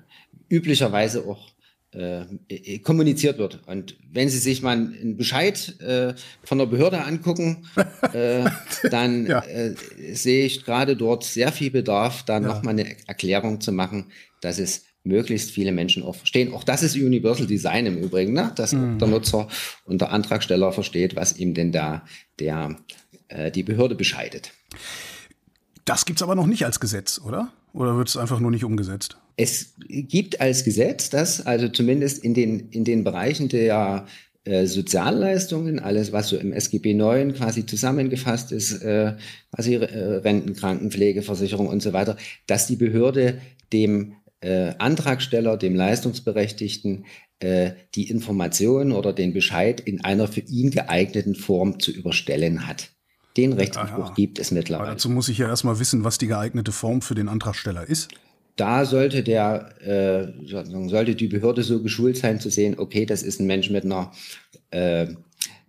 üblicherweise 0.49 1.27
auch 1.27 1.54
äh, 1.95 2.79
kommuniziert 2.79 3.39
wird. 3.39 3.61
Und 3.67 3.97
wenn 4.13 4.29
Sie 4.29 4.39
sich 4.39 4.63
mal 4.63 4.73
einen 4.73 5.17
Bescheid 5.17 5.81
äh, 5.81 6.15
von 6.43 6.59
der 6.59 6.67
Behörde 6.67 7.03
angucken, 7.05 7.67
äh, 8.13 8.45
dann 8.91 9.27
ja. 9.27 9.41
äh, 9.45 9.75
sehe 10.13 10.47
ich 10.47 10.65
gerade 10.65 10.97
dort 10.97 11.25
sehr 11.25 11.53
viel 11.53 11.71
Bedarf, 11.71 12.25
da 12.25 12.35
ja. 12.35 12.41
nochmal 12.41 12.75
eine 12.75 12.97
Erklärung 13.07 13.61
zu 13.61 13.73
machen, 13.73 14.07
dass 14.41 14.59
es 14.59 14.85
möglichst 15.05 15.51
viele 15.51 15.73
Menschen 15.73 16.03
auch 16.03 16.17
verstehen. 16.17 16.53
Auch 16.53 16.65
das 16.65 16.83
ist 16.83 16.97
Universal 16.97 17.47
Design 17.47 17.87
im 17.87 17.99
Übrigen, 17.99 18.33
ne? 18.33 18.53
dass 18.57 18.73
mhm. 18.73 18.99
der 18.99 19.09
Nutzer 19.09 19.49
und 19.85 20.01
der 20.01 20.11
Antragsteller 20.11 20.73
versteht, 20.73 21.15
was 21.15 21.37
ihm 21.37 21.55
denn 21.55 21.73
da 21.73 22.05
der, 22.39 22.77
äh, 23.29 23.51
die 23.51 23.63
Behörde 23.63 23.95
bescheidet. 23.95 24.53
Das 25.85 26.07
gibt's 26.07 26.23
aber 26.23 26.35
noch 26.35 26.47
nicht 26.47 26.65
als 26.65 26.81
Gesetz, 26.81 27.21
oder? 27.25 27.53
Oder 27.73 27.97
wird 27.97 28.09
es 28.09 28.17
einfach 28.17 28.41
nur 28.41 28.51
nicht 28.51 28.65
umgesetzt? 28.65 29.19
Es 29.37 29.75
gibt 29.89 30.41
als 30.41 30.65
Gesetz, 30.65 31.11
dass 31.11 31.45
also 31.45 31.69
zumindest 31.69 32.25
in 32.25 32.35
den, 32.35 32.69
in 32.71 32.85
den 32.85 33.03
Bereichen 33.05 33.49
der 33.49 34.07
äh, 34.45 34.67
Sozialleistungen, 34.67 35.81
alles 35.81 36.13
was 36.13 36.29
so 36.29 36.37
im 36.37 36.53
SGB 36.53 36.95
9 36.95 37.35
quasi 37.35 37.67
zusammengefasst 37.67 38.53
ist, 38.53 38.83
äh, 38.83 39.15
quasi 39.55 39.75
äh, 39.75 40.17
Renten, 40.17 40.55
Krankenpflege, 40.55 41.23
Versicherung 41.23 41.67
und 41.67 41.83
so 41.83 41.93
weiter, 41.93 42.17
dass 42.47 42.67
die 42.67 42.77
Behörde 42.77 43.41
dem 43.73 44.15
äh, 44.41 44.75
Antragsteller, 44.79 45.57
dem 45.57 45.75
Leistungsberechtigten, 45.75 47.07
äh, 47.41 47.73
die 47.95 48.09
Information 48.09 48.93
oder 48.93 49.13
den 49.13 49.33
Bescheid 49.33 49.81
in 49.81 50.05
einer 50.05 50.29
für 50.29 50.41
ihn 50.41 50.71
geeigneten 50.71 51.35
Form 51.35 51.81
zu 51.81 51.91
überstellen 51.91 52.67
hat. 52.67 52.94
Den 53.37 53.53
Rechtsanspruch 53.53 54.07
Aha. 54.07 54.15
gibt 54.15 54.39
es 54.39 54.51
mittlerweile. 54.51 54.89
Aber 54.89 54.93
dazu 54.93 55.11
muss 55.11 55.29
ich 55.29 55.39
ja 55.39 55.49
erstmal 55.49 55.79
wissen, 55.81 56.05
was 56.05 56.19
die 56.19 56.27
geeignete 56.27 56.73
Form 56.73 57.03
für 57.03 57.15
den 57.15 57.29
Antragsteller 57.29 57.89
ist. 57.89 58.09
Da 58.57 58.85
sollte 58.85 59.25
der, 59.25 59.75
äh, 59.83 60.33
sollte 60.47 61.17
die 61.17 61.27
Behörde 61.27 61.65
so 61.65 61.83
geschult 61.83 62.17
sein 62.17 62.39
zu 62.39 62.51
sehen, 62.51 62.79
okay, 62.79 63.05
das 63.05 63.25
ist 63.25 63.41
ein 63.41 63.47
Mensch 63.47 63.71
mit 63.71 63.85
einer 63.85 64.13
äh, 64.71 65.09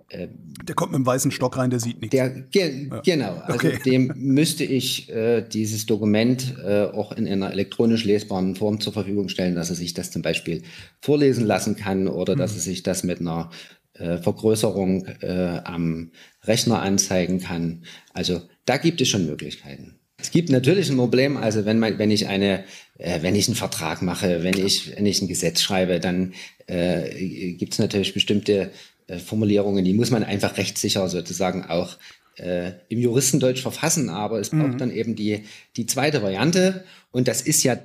äh, 0.10 0.28
der 0.64 0.76
kommt 0.76 0.92
mit 0.92 1.00
dem 1.00 1.06
weißen 1.06 1.32
Stock 1.32 1.58
rein, 1.58 1.70
der 1.70 1.80
sieht 1.80 2.00
nichts. 2.00 2.12
Der, 2.12 2.30
ge 2.30 2.90
ja. 2.90 3.02
Genau, 3.02 3.42
also 3.46 3.54
okay. 3.54 3.80
dem 3.86 4.12
müsste 4.16 4.64
ich 4.64 5.10
äh, 5.10 5.42
dieses 5.42 5.86
Dokument 5.86 6.56
äh, 6.64 6.84
auch 6.84 7.12
in 7.12 7.28
einer 7.28 7.52
elektronisch 7.52 8.06
lesbaren 8.06 8.56
Form 8.56 8.80
zur 8.80 8.94
Verfügung 8.94 9.30
stellen, 9.30 9.56
dass 9.56 9.70
er 9.70 9.76
sich 9.76 9.94
das 9.94 10.12
zum 10.12 10.22
Beispiel 10.22 10.62
vorlesen 11.02 11.46
lassen 11.46 11.76
kann 11.76 12.08
oder 12.08 12.36
mhm. 12.36 12.40
dass 12.40 12.54
er 12.54 12.62
sich 12.62 12.84
das 12.84 13.04
mit 13.04 13.20
einer 13.20 13.50
Vergrößerung 13.98 15.06
äh, 15.22 15.62
am 15.64 16.12
Rechner 16.48 16.82
anzeigen 16.82 17.40
kann. 17.40 17.84
Also 18.14 18.42
da 18.66 18.78
gibt 18.78 19.02
es 19.02 19.10
schon 19.10 19.26
Möglichkeiten. 19.26 19.96
Es 20.18 20.32
gibt 20.32 20.50
natürlich 20.50 20.90
ein 20.90 20.98
Problem, 20.98 21.38
also 21.38 21.66
wenn 21.66 21.78
man, 21.78 22.00
wenn 22.00 22.10
ich 22.10 22.28
eine, 22.28 22.64
äh, 22.98 23.22
wenn 23.22 23.36
ich 23.36 23.48
einen 23.48 23.56
Vertrag 23.56 24.02
mache, 24.02 24.44
wenn 24.44 24.58
ich, 24.58 24.96
wenn 24.96 25.06
ich 25.06 25.22
ein 25.22 25.28
Gesetz 25.28 25.62
schreibe, 25.62 26.00
dann 26.00 26.34
äh, 26.68 27.54
gibt 27.54 27.74
es 27.74 27.80
natürlich 27.80 28.14
bestimmte 28.14 28.72
äh, 29.08 29.20
Formulierungen, 29.20 29.84
die 29.84 29.94
muss 29.94 30.12
man 30.12 30.24
einfach 30.24 30.58
rechtssicher 30.58 31.08
sozusagen 31.10 31.66
auch 31.66 31.98
äh, 32.38 32.72
im 32.90 33.00
Juristendeutsch 33.00 33.62
verfassen, 33.62 34.10
aber 34.10 34.40
es 34.40 34.50
braucht 34.50 34.74
mhm. 34.74 34.78
dann 34.78 34.92
eben 34.92 35.16
die, 35.16 35.44
die 35.76 35.86
zweite 35.86 36.22
Variante 36.24 36.86
und 37.12 37.28
das 37.28 37.42
ist 37.42 37.64
ja, 37.64 37.78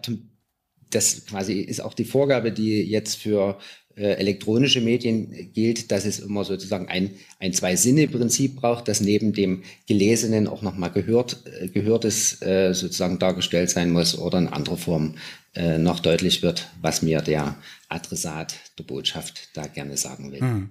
das 0.91 1.27
quasi 1.27 1.61
ist 1.61 1.81
auch 1.81 1.95
die 1.95 2.05
Vorgabe, 2.05 2.53
die 2.53 2.83
jetzt 2.83 3.17
für 3.17 3.59
elektronische 3.97 4.81
Medien 4.81 5.53
gilt, 5.53 5.91
dass 5.91 6.05
es 6.07 6.21
immer 6.21 6.45
sozusagen 6.45 6.89
ein, 6.89 7.11
ein 7.39 7.53
Zwei-Sinne-Prinzip 7.53 8.57
braucht, 8.57 8.89
dass 8.89 9.01
neben 9.01 9.33
dem 9.33 9.63
Gelesenen 9.87 10.47
auch 10.47 10.63
nochmal 10.63 10.91
gehört, 10.91 11.43
äh, 11.61 11.69
Gehörtes 11.69 12.41
äh, 12.41 12.73
sozusagen 12.73 13.19
dargestellt 13.19 13.71
sein 13.71 13.91
muss 13.91 14.19
oder 14.19 14.39
in 14.39 14.49
anderer 14.49 14.77
Form 14.77 15.17
äh, 15.55 15.79
noch 15.79 16.01
deutlich 16.01 16.43
wird, 16.43 16.69
was 16.81 17.03
mir 17.03 17.21
der 17.21 17.57
Adressat 17.89 18.55
der 18.79 18.85
Botschaft 18.85 19.49
da 19.55 19.67
gerne 19.67 19.97
sagen 19.97 20.33
will. 20.33 20.41
Mhm. 20.41 20.71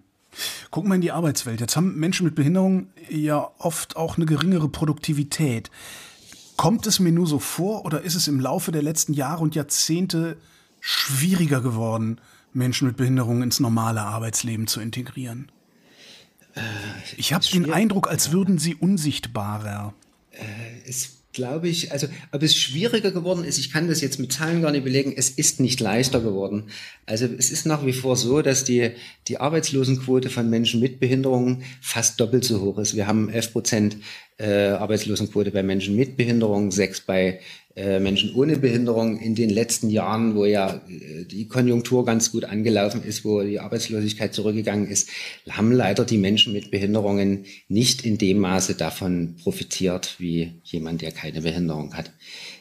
Gucken 0.70 0.90
wir 0.90 0.96
in 0.96 1.02
die 1.02 1.12
Arbeitswelt. 1.12 1.60
Jetzt 1.60 1.76
haben 1.76 2.00
Menschen 2.00 2.26
mit 2.26 2.36
Behinderung 2.36 2.88
ja 3.10 3.50
oft 3.58 3.96
auch 3.96 4.18
eine 4.18 4.26
geringere 4.26 4.70
Produktivität. 4.70 5.72
Kommt 6.56 6.86
es 6.88 7.00
mir 7.00 7.12
nur 7.12 7.28
so 7.28 7.40
vor 7.40 7.86
oder 7.86 8.02
ist 8.02 8.16
es 8.16 8.28
im 8.28 8.40
Laufe 8.40 8.72
der 8.72 8.84
letzten 8.84 9.14
Jahre 9.14 9.42
und 9.42 9.56
Jahrzehnte 9.56 10.38
schwieriger 10.80 11.62
geworden, 11.62 12.20
Menschen 12.54 12.88
mit 12.88 12.98
Behinderung 12.98 13.44
ins 13.44 13.60
normale 13.60 14.02
Arbeitsleben 14.02 14.68
zu 14.68 14.82
integrieren? 14.82 15.52
Äh, 16.56 16.62
ich 17.18 17.34
habe 17.34 17.46
den 17.46 17.72
Eindruck, 17.72 18.10
als 18.10 18.32
würden 18.32 18.58
sie 18.58 18.76
unsichtbarer. 18.76 19.94
Äh, 20.32 20.88
es 20.88 21.20
glaube 21.32 21.70
ich, 21.70 21.92
also 21.92 22.08
ob 22.32 22.42
es 22.42 22.56
schwieriger 22.56 23.12
geworden 23.12 23.44
ist, 23.44 23.60
ich 23.60 23.72
kann 23.72 23.88
das 23.88 24.02
jetzt 24.02 24.20
mit 24.20 24.34
Zahlen 24.34 24.62
gar 24.62 24.72
nicht 24.72 24.84
belegen, 24.84 25.14
es 25.16 25.30
ist 25.30 25.60
nicht 25.60 25.80
leichter 25.80 26.22
geworden. 26.22 26.66
Also 27.06 27.26
es 27.26 27.52
ist 27.52 27.66
nach 27.66 27.86
wie 27.86 27.94
vor 27.94 28.16
so, 28.16 28.42
dass 28.42 28.64
die, 28.64 28.92
die 29.28 29.38
Arbeitslosenquote 29.38 30.30
von 30.30 30.50
Menschen 30.50 30.80
mit 30.80 31.00
Behinderungen 31.00 31.64
fast 31.82 32.20
doppelt 32.20 32.44
so 32.44 32.62
hoch 32.62 32.80
ist. 32.80 32.96
Wir 32.96 33.08
haben 33.08 33.30
11 33.30 33.54
Prozent 33.54 33.98
äh, 34.40 34.70
Arbeitslosenquote 34.70 35.52
bei 35.52 35.64
Menschen 35.64 35.96
mit 35.96 36.18
Behinderung, 36.18 36.72
sechs 36.72 37.02
bei 37.02 37.40
äh, 37.76 38.00
Menschen 38.00 38.34
ohne 38.36 38.58
Behinderung 38.58 39.20
in 39.20 39.36
den 39.36 39.50
letzten 39.50 39.90
Jahren, 39.90 40.36
wo 40.36 40.46
ja 40.46 40.82
äh, 40.90 41.26
die 41.26 41.48
Konjunktur 41.48 42.06
ganz 42.06 42.32
gut 42.32 42.46
angelaufen 42.46 43.04
ist, 43.04 43.24
wo 43.24 43.42
die 43.42 43.60
Arbeitslosigkeit 43.60 44.34
zurückgegangen 44.34 44.88
ist, 44.88 45.10
haben 45.50 45.72
leider 45.72 46.06
die 46.06 46.18
Menschen 46.18 46.54
mit 46.54 46.72
Behinderungen 46.72 47.46
nicht 47.68 48.06
in 48.06 48.18
dem 48.18 48.40
Maße 48.40 48.76
davon 48.76 49.36
profitiert 49.44 50.16
wie 50.18 50.54
jemand, 50.64 51.02
der 51.02 51.12
keine 51.12 51.42
Behinderung 51.42 51.94
hat. 51.96 52.12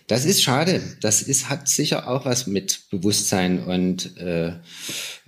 Das 0.08 0.24
ist 0.24 0.42
schade. 0.42 0.80
Das 1.02 1.20
ist, 1.20 1.50
hat 1.50 1.68
sicher 1.68 2.08
auch 2.08 2.24
was 2.24 2.46
mit 2.46 2.90
Bewusstsein 2.90 3.62
und 3.62 4.16
äh, 4.16 4.54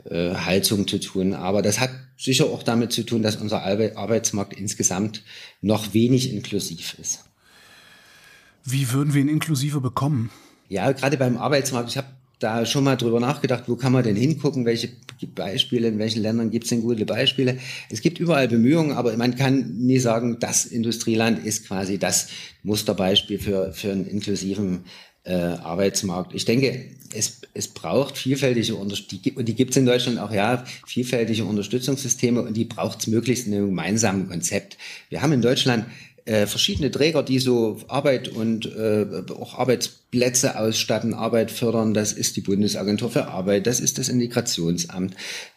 äh, 0.07 0.35
Haltung 0.35 0.89
zu 0.89 0.99
tun. 0.99 1.35
Aber 1.35 1.61
das 1.61 1.81
hat 1.81 1.91
sicher 2.17 2.47
auch 2.47 2.63
damit 2.63 2.91
zu 2.91 3.05
tun, 3.05 3.23
dass 3.23 3.37
unser 3.37 3.63
Arbeitsmarkt 3.63 4.55
insgesamt 4.55 5.23
noch 5.61 5.93
wenig 5.93 6.33
inklusiv 6.33 6.97
ist. 6.99 7.25
Wie 8.65 8.91
würden 8.91 9.13
wir 9.13 9.21
ihn 9.21 9.29
inklusiver 9.29 9.83
bekommen? 9.83 10.31
Ja, 10.71 10.91
gerade 10.93 11.19
beim 11.19 11.37
Arbeitsmarkt. 11.37 11.91
Ich 11.91 11.99
habe 11.99 12.09
da 12.41 12.67
schon 12.67 12.85
mal 12.85 12.97
drüber 12.97 13.21
nachgedacht, 13.21 13.65
wo 13.67 13.77
kann 13.77 13.93
man 13.93 14.03
denn 14.03 14.17
hingucken, 14.17 14.65
welche 14.65 14.89
Beispiele, 15.35 15.89
in 15.89 15.99
welchen 15.99 16.23
Ländern 16.23 16.51
gibt 16.51 16.65
es 16.65 16.71
denn 16.71 16.81
gute 16.81 17.05
Beispiele. 17.05 17.59
Es 17.91 18.01
gibt 18.01 18.19
überall 18.19 18.49
Bemühungen, 18.49 18.93
aber 18.93 19.17
man 19.17 19.37
kann 19.37 19.77
nie 19.77 19.99
sagen, 19.99 20.39
das 20.41 20.65
Industrieland 20.65 21.45
ist 21.45 21.67
quasi 21.67 21.99
das 21.99 22.29
Musterbeispiel 22.63 23.39
für, 23.39 23.73
für 23.73 23.93
einen 23.93 24.07
inklusiven 24.07 24.85
äh, 25.25 25.35
Arbeitsmarkt. 25.35 26.35
Ich 26.35 26.47
denke, 26.47 26.87
es, 27.13 27.43
es 27.53 27.69
braucht 27.69 28.17
vielfältige 28.17 28.75
Unterstützung, 28.77 29.37
und 29.37 29.47
die 29.47 29.55
gibt 29.55 29.73
es 29.73 29.77
in 29.77 29.85
Deutschland 29.85 30.19
auch, 30.19 30.33
ja, 30.33 30.65
vielfältige 30.87 31.45
Unterstützungssysteme 31.45 32.41
und 32.41 32.57
die 32.57 32.65
braucht 32.65 33.01
es 33.01 33.07
möglichst 33.07 33.47
in 33.47 33.55
einem 33.55 33.67
gemeinsamen 33.67 34.29
Konzept. 34.29 34.79
Wir 35.09 35.21
haben 35.21 35.33
in 35.33 35.43
Deutschland 35.43 35.85
äh, 36.31 36.47
verschiedene 36.47 36.93
Träger, 36.93 37.25
die 37.25 37.41
so 37.41 37.79
Arbeit 37.89 38.29
und 38.29 38.65
äh, 38.65 39.05
auch 39.33 39.59
Arbeitsplätze 39.59 40.57
ausstatten, 40.57 41.13
Arbeit 41.13 41.51
fördern. 41.51 41.93
Das 41.93 42.13
ist 42.13 42.37
die 42.37 42.41
Bundesagentur 42.41 43.11
für 43.11 43.27
Arbeit, 43.27 43.67
das 43.67 43.81
ist 43.81 43.99
das 43.99 44.09
Integrationsamt, 44.09 45.17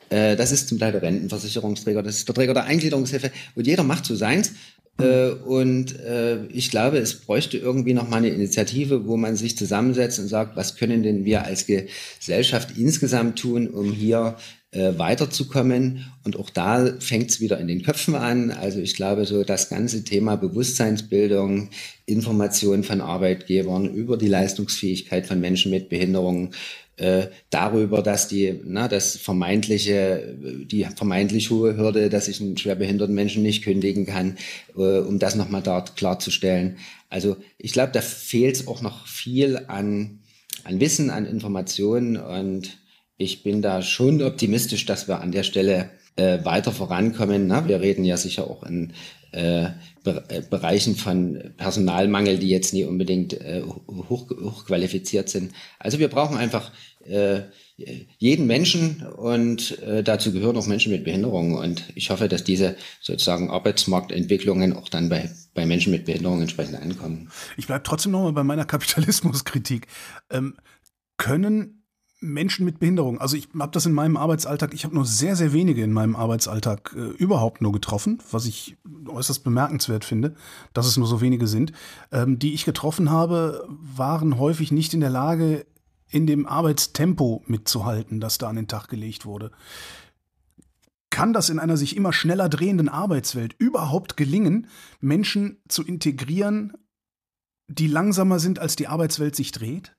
äh, 0.09 0.35
das 0.35 0.51
ist 0.51 0.69
zum 0.69 0.79
Teil 0.79 0.91
der 0.91 1.03
Rentenversicherungsträger, 1.03 2.01
das 2.01 2.17
ist 2.17 2.27
der 2.27 2.33
Träger 2.33 2.55
der 2.55 2.63
Eingliederungshilfe 2.63 3.29
und 3.53 3.67
jeder 3.67 3.83
macht 3.83 4.05
so 4.05 4.15
seins. 4.15 4.53
Äh, 4.99 5.29
und 5.29 5.99
äh, 5.99 6.45
ich 6.47 6.71
glaube, 6.71 6.97
es 6.97 7.15
bräuchte 7.15 7.57
irgendwie 7.57 7.93
noch 7.93 8.09
mal 8.09 8.17
eine 8.17 8.29
Initiative, 8.29 9.05
wo 9.05 9.15
man 9.15 9.35
sich 9.35 9.55
zusammensetzt 9.55 10.17
und 10.17 10.27
sagt, 10.27 10.55
was 10.55 10.75
können 10.75 11.03
denn 11.03 11.23
wir 11.23 11.43
als 11.43 11.67
Gesellschaft 11.67 12.77
insgesamt 12.77 13.37
tun, 13.37 13.67
um 13.67 13.91
hier 13.91 14.37
äh, 14.73 14.97
weiterzukommen. 14.97 16.05
Und 16.23 16.37
auch 16.37 16.49
da 16.49 16.93
fängt 16.99 17.29
es 17.29 17.39
wieder 17.39 17.59
in 17.59 17.67
den 17.67 17.83
Köpfen 17.83 18.15
an. 18.15 18.51
Also 18.51 18.79
ich 18.79 18.95
glaube, 18.95 19.25
so 19.25 19.43
das 19.43 19.69
ganze 19.69 20.03
Thema 20.03 20.35
Bewusstseinsbildung, 20.35 21.69
Information 22.05 22.83
von 22.83 23.01
Arbeitgebern 23.01 23.93
über 23.93 24.17
die 24.17 24.27
Leistungsfähigkeit 24.27 25.27
von 25.27 25.39
Menschen 25.39 25.71
mit 25.71 25.89
Behinderungen, 25.89 26.53
äh, 26.97 27.27
darüber, 27.49 28.03
dass 28.03 28.27
die, 28.27 28.59
na, 28.65 28.87
das 28.87 29.17
vermeintliche, 29.17 30.35
die 30.39 30.85
vermeintlich 30.95 31.49
hohe 31.49 31.75
Hürde, 31.75 32.09
dass 32.09 32.27
ich 32.27 32.39
einen 32.39 32.57
schwerbehinderten 32.57 33.15
Menschen 33.15 33.41
nicht 33.41 33.63
kündigen 33.63 34.05
kann, 34.05 34.37
äh, 34.77 34.99
um 34.99 35.17
das 35.17 35.35
nochmal 35.35 35.63
dort 35.63 35.95
klarzustellen. 35.95 36.77
Also 37.09 37.37
ich 37.57 37.73
glaube, 37.73 37.91
da 37.93 38.01
fehlt 38.01 38.55
es 38.55 38.67
auch 38.67 38.81
noch 38.81 39.07
viel 39.07 39.57
an, 39.67 40.19
an 40.63 40.79
Wissen, 40.79 41.09
an 41.09 41.25
Informationen 41.25 42.17
und 42.17 42.77
ich 43.17 43.43
bin 43.43 43.62
da 43.62 43.82
schon 43.82 44.22
optimistisch, 44.22 44.86
dass 44.86 45.08
wir 45.08 45.22
an 45.22 45.32
der 45.32 45.43
Stelle 45.43 45.89
äh, 46.15 46.43
weiter 46.43 46.72
vorankommen. 46.72 47.48
Na, 47.48 47.67
wir 47.67 47.82
reden 47.82 48.03
ja 48.03 48.17
sicher 48.17 48.50
auch 48.50 48.63
in 48.63 48.93
äh, 49.32 49.65
äh, 50.05 50.41
Bereichen 50.50 50.96
von 50.96 51.53
Personalmangel, 51.58 52.38
die 52.38 52.50
jetzt 52.50 52.74
nie 52.74 52.84
unbedingt 52.84 53.34
äh, 53.34 53.63
hoch, 53.63 54.29
hochqualifiziert 54.29 55.29
sind. 55.29 55.53
Also 55.79 55.98
wir 55.98 56.08
brauchen 56.08 56.38
einfach 56.38 56.72
äh, 57.05 57.41
jeden 58.17 58.46
Menschen 58.46 59.01
und 59.08 59.79
äh, 59.79 60.03
dazu 60.03 60.32
gehören 60.32 60.55
auch 60.55 60.67
Menschen 60.67 60.91
mit 60.91 61.03
Behinderungen. 61.03 61.55
Und 61.55 61.84
ich 61.96 62.12
hoffe, 62.12 62.27
dass 62.27 62.43
diese 62.43 62.75
sozusagen 63.01 63.50
Arbeitsmarktentwicklungen 63.50 64.74
auch 64.74 64.89
dann 64.89 65.10
bei, 65.10 65.32
bei 65.55 65.65
Menschen 65.65 65.91
mit 65.91 66.05
Behinderungen 66.05 66.43
entsprechend 66.43 66.75
ankommen. 66.75 67.32
Ich 67.58 67.65
bleibe 67.65 67.84
trotzdem 67.84 68.12
nochmal 68.12 68.34
bei 68.34 68.43
meiner 68.43 68.65
Kapitalismuskritik. 68.65 69.88
Ähm, 70.29 70.58
können 71.17 71.82
Menschen 72.23 72.65
mit 72.65 72.79
Behinderung. 72.79 73.19
Also 73.19 73.35
ich 73.35 73.49
habe 73.59 73.71
das 73.71 73.85
in 73.85 73.93
meinem 73.93 74.17
Arbeitsalltag, 74.17 74.73
ich 74.73 74.85
habe 74.85 74.95
nur 74.95 75.05
sehr, 75.05 75.35
sehr 75.35 75.53
wenige 75.53 75.83
in 75.83 75.93
meinem 75.93 76.15
Arbeitsalltag 76.15 76.95
äh, 76.95 76.99
überhaupt 76.99 77.61
nur 77.61 77.71
getroffen, 77.71 78.19
was 78.31 78.45
ich 78.45 78.77
äußerst 79.07 79.43
bemerkenswert 79.43 80.05
finde, 80.05 80.35
dass 80.73 80.87
es 80.87 80.97
nur 80.97 81.07
so 81.07 81.21
wenige 81.21 81.47
sind. 81.47 81.73
Ähm, 82.11 82.39
die 82.39 82.53
ich 82.53 82.65
getroffen 82.65 83.11
habe, 83.11 83.67
waren 83.69 84.39
häufig 84.39 84.71
nicht 84.71 84.93
in 84.93 85.01
der 85.01 85.09
Lage, 85.09 85.65
in 86.09 86.25
dem 86.25 86.45
Arbeitstempo 86.45 87.43
mitzuhalten, 87.45 88.19
das 88.19 88.37
da 88.37 88.47
an 88.47 88.55
den 88.55 88.67
Tag 88.67 88.87
gelegt 88.87 89.25
wurde. 89.25 89.51
Kann 91.09 91.33
das 91.33 91.49
in 91.49 91.59
einer 91.59 91.77
sich 91.77 91.95
immer 91.95 92.13
schneller 92.13 92.49
drehenden 92.49 92.89
Arbeitswelt 92.89 93.53
überhaupt 93.59 94.17
gelingen, 94.17 94.67
Menschen 94.99 95.61
zu 95.67 95.83
integrieren, 95.83 96.73
die 97.67 97.87
langsamer 97.87 98.39
sind, 98.39 98.59
als 98.59 98.75
die 98.75 98.87
Arbeitswelt 98.87 99.35
sich 99.35 99.51
dreht? 99.51 99.95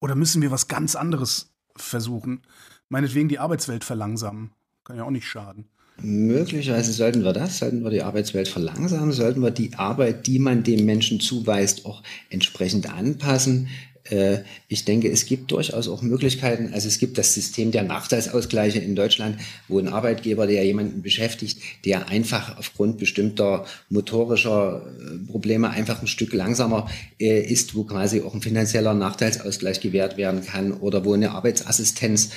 Oder 0.00 0.14
müssen 0.14 0.42
wir 0.42 0.50
was 0.50 0.68
ganz 0.68 0.96
anderes 0.96 1.50
versuchen? 1.76 2.42
Meinetwegen 2.88 3.28
die 3.28 3.38
Arbeitswelt 3.38 3.84
verlangsamen. 3.84 4.50
Kann 4.84 4.96
ja 4.96 5.04
auch 5.04 5.10
nicht 5.10 5.26
schaden. 5.26 5.68
Möglicherweise 6.02 6.92
sollten 6.92 7.24
wir 7.24 7.34
das, 7.34 7.58
sollten 7.58 7.84
wir 7.84 7.90
die 7.90 8.02
Arbeitswelt 8.02 8.48
verlangsamen, 8.48 9.12
sollten 9.12 9.42
wir 9.42 9.50
die 9.50 9.74
Arbeit, 9.74 10.26
die 10.26 10.38
man 10.38 10.62
dem 10.62 10.86
Menschen 10.86 11.20
zuweist, 11.20 11.84
auch 11.84 12.02
entsprechend 12.30 12.90
anpassen. 12.90 13.68
Äh, 14.10 14.38
ich 14.68 14.84
denke, 14.84 15.08
es 15.10 15.26
gibt 15.26 15.50
durchaus 15.50 15.88
auch 15.88 16.02
Möglichkeiten. 16.02 16.72
Also 16.72 16.88
es 16.88 16.98
gibt 16.98 17.18
das 17.18 17.34
System 17.34 17.70
der 17.70 17.82
Nachteilsausgleiche 17.82 18.78
in 18.78 18.94
Deutschland, 18.94 19.38
wo 19.68 19.78
ein 19.78 19.88
Arbeitgeber, 19.88 20.46
der 20.46 20.64
jemanden 20.64 21.02
beschäftigt, 21.02 21.60
der 21.84 22.08
einfach 22.08 22.58
aufgrund 22.58 22.98
bestimmter 22.98 23.64
motorischer 23.88 24.82
äh, 24.98 25.30
Probleme 25.30 25.70
einfach 25.70 26.00
ein 26.00 26.06
Stück 26.06 26.32
langsamer 26.32 26.88
äh, 27.18 27.40
ist, 27.40 27.74
wo 27.74 27.84
quasi 27.84 28.22
auch 28.22 28.34
ein 28.34 28.42
finanzieller 28.42 28.94
Nachteilsausgleich 28.94 29.80
gewährt 29.80 30.16
werden 30.16 30.44
kann 30.44 30.72
oder 30.72 31.04
wo 31.04 31.14
eine 31.14 31.30
Arbeitsassistenz 31.32 32.30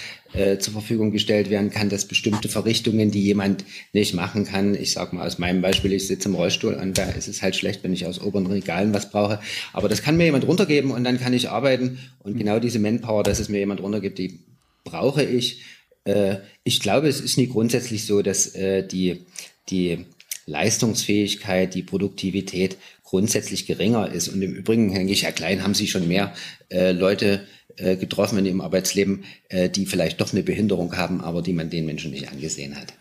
zur 0.59 0.73
Verfügung 0.73 1.11
gestellt 1.11 1.49
werden 1.49 1.69
kann, 1.69 1.89
dass 1.89 2.05
bestimmte 2.05 2.49
Verrichtungen, 2.49 3.11
die 3.11 3.21
jemand 3.21 3.65
nicht 3.93 4.15
machen 4.15 4.45
kann, 4.45 4.73
ich 4.73 4.91
sage 4.91 5.15
mal 5.15 5.27
aus 5.27 5.37
meinem 5.37 5.61
Beispiel, 5.61 5.93
ich 5.93 6.07
sitze 6.07 6.29
im 6.29 6.35
Rollstuhl 6.35 6.73
und 6.73 6.97
da 6.97 7.03
ist 7.03 7.27
es 7.27 7.41
halt 7.43 7.55
schlecht, 7.55 7.83
wenn 7.83 7.93
ich 7.93 8.07
aus 8.07 8.19
oberen 8.19 8.47
Regalen 8.47 8.93
was 8.93 9.11
brauche, 9.11 9.39
aber 9.73 9.89
das 9.89 10.01
kann 10.01 10.17
mir 10.17 10.25
jemand 10.25 10.47
runtergeben 10.47 10.91
und 10.91 11.03
dann 11.03 11.19
kann 11.19 11.33
ich 11.33 11.49
arbeiten. 11.49 11.99
Und 12.23 12.37
genau 12.37 12.59
diese 12.59 12.79
Manpower, 12.79 13.23
dass 13.23 13.39
es 13.39 13.49
mir 13.49 13.59
jemand 13.59 13.81
runtergibt, 13.81 14.17
die 14.17 14.39
brauche 14.83 15.23
ich. 15.23 15.61
Äh, 16.05 16.37
ich 16.63 16.79
glaube, 16.79 17.07
es 17.07 17.21
ist 17.21 17.37
nie 17.37 17.47
grundsätzlich 17.47 18.05
so, 18.05 18.21
dass 18.21 18.55
äh, 18.55 18.85
die, 18.85 19.25
die 19.69 20.05
Leistungsfähigkeit, 20.45 21.73
die 21.73 21.83
Produktivität 21.83 22.77
grundsätzlich 23.13 23.67
geringer 23.67 24.11
ist. 24.11 24.27
Und 24.29 24.41
im 24.41 24.53
Übrigen, 24.53 24.91
denke 24.91 25.13
ich, 25.13 25.21
Herr 25.21 25.33
Klein, 25.33 25.61
haben 25.61 25.75
Sie 25.75 25.87
schon 25.87 26.07
mehr 26.07 26.33
äh, 26.69 26.93
Leute 26.93 27.41
äh, 27.75 27.95
getroffen 27.95 28.39
in 28.39 28.45
Ihrem 28.47 28.59
Arbeitsleben, 28.59 29.23
äh, 29.49 29.69
die 29.69 29.85
vielleicht 29.85 30.19
doch 30.19 30.33
eine 30.33 30.41
Behinderung 30.41 30.97
haben, 30.97 31.21
aber 31.21 31.43
die 31.43 31.53
man 31.53 31.69
den 31.69 31.85
Menschen 31.85 32.09
nicht 32.09 32.31
angesehen 32.31 32.75
hat. 32.75 32.95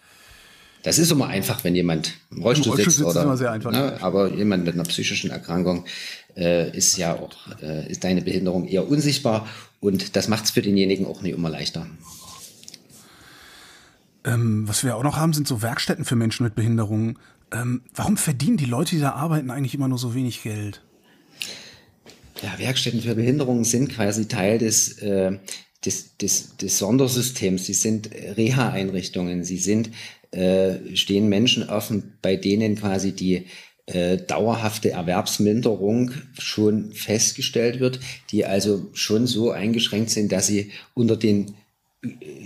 Das 0.83 0.99
ist 0.99 1.11
immer 1.11 1.29
einfach, 1.29 1.65
wenn 1.65 1.75
jemand 1.75 2.13
im 2.31 2.43
Rollstuhl, 2.43 2.73
Rollstuhl 2.73 2.93
sitzt, 2.93 3.03
oder, 3.07 3.39
sehr 3.39 3.53
einfach, 3.53 3.73
ne, 3.73 4.03
aber 4.03 4.35
jemand 4.35 4.67
mit 4.67 4.75
einer 4.75 4.83
psychischen 4.83 5.31
Erkrankung 5.31 5.87
äh, 6.37 6.77
ist 6.77 6.99
ja 6.99 7.15
auch, 7.15 7.35
äh, 7.63 7.91
ist 7.91 8.05
deine 8.05 8.21
Behinderung 8.21 8.69
eher 8.69 8.87
unsichtbar 8.87 9.49
und 9.81 10.15
das 10.15 10.29
macht 10.29 10.45
es 10.45 10.51
für 10.51 10.61
denjenigen 10.61 11.07
auch 11.07 11.23
nicht 11.23 11.35
immer 11.35 11.49
leichter. 11.49 11.87
Ähm, 14.25 14.69
was 14.69 14.85
wir 14.85 14.95
auch 14.95 15.05
noch 15.05 15.17
haben, 15.17 15.33
sind 15.33 15.49
so 15.49 15.63
Werkstätten 15.63 16.05
für 16.05 16.17
Menschen 16.17 16.45
mit 16.45 16.55
Behinderungen. 16.55 17.17
Ähm, 17.53 17.83
warum 17.95 18.17
verdienen 18.17 18.57
die 18.57 18.65
Leute, 18.65 18.97
die 18.97 19.01
da 19.01 19.13
arbeiten, 19.13 19.51
eigentlich 19.51 19.75
immer 19.75 19.89
nur 19.89 19.99
so 19.99 20.15
wenig 20.15 20.43
Geld? 20.43 20.83
Ja, 22.43 22.59
Werkstätten 22.59 23.03
für 23.03 23.15
Behinderungen 23.15 23.65
sind 23.65 23.91
quasi 23.91 24.27
Teil 24.27 24.59
des, 24.59 24.99
äh, 24.99 25.39
des, 25.85 26.17
des, 26.17 26.57
des 26.57 26.79
Sondersystems. 26.79 27.67
Sie 27.67 27.75
sind 27.75 28.11
Reha-Einrichtungen. 28.13 29.45
Sie 29.45 29.59
sind, 29.59 29.91
äh, 30.33 30.97
stehen 30.97 31.29
Menschen 31.29 31.69
offen, 31.69 32.15
bei 32.23 32.37
denen 32.37 32.77
quasi 32.77 33.13
die 33.13 33.47
äh, 33.87 34.17
dauerhafte 34.17 34.91
Erwerbsminderung 34.91 36.13
schon 36.39 36.93
festgestellt 36.93 37.81
wird, 37.81 38.01
die 38.31 38.45
also 38.45 38.89
schon 38.93 39.27
so 39.27 39.51
eingeschränkt 39.51 40.11
sind, 40.11 40.33
dass 40.33 40.47
sie 40.47 40.73
unter 40.95 41.17
den 41.17 41.55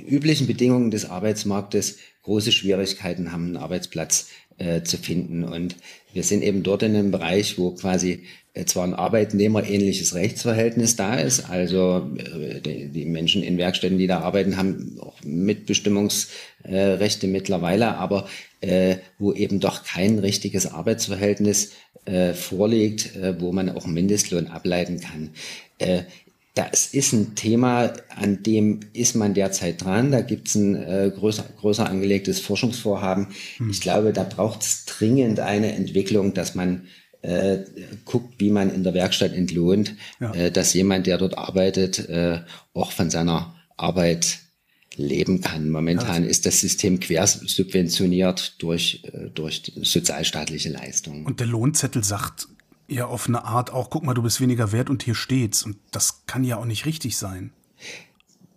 üblichen 0.09 0.47
Bedingungen 0.47 0.91
des 0.91 1.09
Arbeitsmarktes 1.09 1.99
große 2.23 2.53
Schwierigkeiten 2.53 3.33
haben, 3.33 3.47
einen 3.47 3.57
Arbeitsplatz 3.57 4.29
äh, 4.59 4.85
zu 4.85 4.97
finden. 4.97 5.45
Und 5.45 5.77
wir 6.15 6.23
sind 6.23 6.43
eben 6.43 6.63
dort 6.63 6.83
in 6.83 6.97
einem 6.97 7.11
Bereich, 7.11 7.59
wo 7.59 7.73
quasi 7.73 8.23
äh, 8.55 8.65
zwar 8.65 8.85
ein 8.85 8.95
arbeitnehmerähnliches 8.95 10.15
Rechtsverhältnis 10.15 10.97
da 10.97 11.17
ist, 11.17 11.51
also 11.51 12.11
äh, 12.17 12.63
die, 12.63 13.05
Menschen 13.05 13.43
in 13.43 13.59
Werkstätten, 13.59 13.99
die 13.99 14.07
da 14.07 14.21
arbeiten, 14.21 14.57
haben 14.57 14.97
auch 14.99 15.23
Mitbestimmungsrechte 15.23 17.27
mittlerweile, 17.27 17.99
aber 17.99 18.27
wo 19.19 19.35
eben 19.35 19.61
doch 19.61 19.85
kein 19.85 20.19
richtiges 20.19 20.67
Arbeitsverhältnis 20.67 21.73
vorliegt, 22.35 23.11
wo 23.39 23.53
man 23.53 23.69
auch 23.69 23.87
Mindestlohn 23.87 24.49
ableiten 24.49 25.01
kann. 25.01 25.31
Äh, 26.57 26.63
das 26.71 26.87
ist 26.87 27.13
ein 27.13 27.35
Thema, 27.35 27.93
an 28.09 28.43
dem 28.43 28.81
ist 28.93 29.15
man 29.15 29.35
derzeit 29.35 29.85
dran. 29.85 30.11
Da 30.11 30.23
gibt 30.23 30.49
es 30.49 30.55
ein 30.55 30.75
äh, 30.75 31.13
größer, 31.15 31.45
größer 31.61 31.89
angelegtes 31.89 32.41
Forschungsvorhaben. 32.41 33.29
Hm. 33.59 33.71
Ich 33.71 33.81
glaube, 33.81 34.13
da 34.13 34.25
braucht 34.25 34.63
es 34.63 34.85
dringend 34.87 35.41
eine 35.41 35.75
Entwicklung, 35.75 36.35
dass 36.35 36.55
man 36.55 36.87
äh, 37.23 37.59
guckt, 38.05 38.35
wie 38.39 38.51
man 38.51 38.75
in 38.75 38.85
der 38.85 38.95
Werkstatt 38.95 39.33
entlohnt, 39.33 39.95
ja. 40.21 40.33
äh, 40.33 40.51
dass 40.51 40.75
jemand, 40.75 41.07
der 41.07 41.19
dort 41.19 41.37
arbeitet, 41.37 42.09
äh, 42.09 42.41
auch 42.73 42.93
von 42.93 43.11
seiner 43.11 43.55
Arbeit 43.77 44.39
leben 44.97 45.41
kann. 45.41 45.71
Momentan 45.71 46.25
ja. 46.25 46.31
ist 46.31 46.47
das 46.47 46.61
System 46.61 47.01
quersubventioniert 47.01 48.55
durch, 48.63 49.03
äh, 49.13 49.31
durch 49.35 49.73
sozialstaatliche 49.83 50.71
Leistungen. 50.71 51.27
Und 51.27 51.41
der 51.41 51.47
Lohnzettel 51.47 52.03
sagt 52.03 52.49
ja 52.89 53.07
auf 53.07 53.29
eine 53.29 53.45
Art 53.45 53.73
auch, 53.73 53.91
guck 53.91 54.05
mal, 54.05 54.15
du 54.15 54.23
bist 54.23 54.41
weniger 54.41 54.73
wert 54.73 54.91
und 54.91 55.03
hier 55.03 55.15
steht's. 55.15 55.63
Und 55.65 55.77
das 55.91 56.27
kann 56.27 56.45
ja 56.45 56.57
auch 56.57 56.65
nicht 56.65 56.87
richtig 56.87 57.17
sein. 57.17 57.53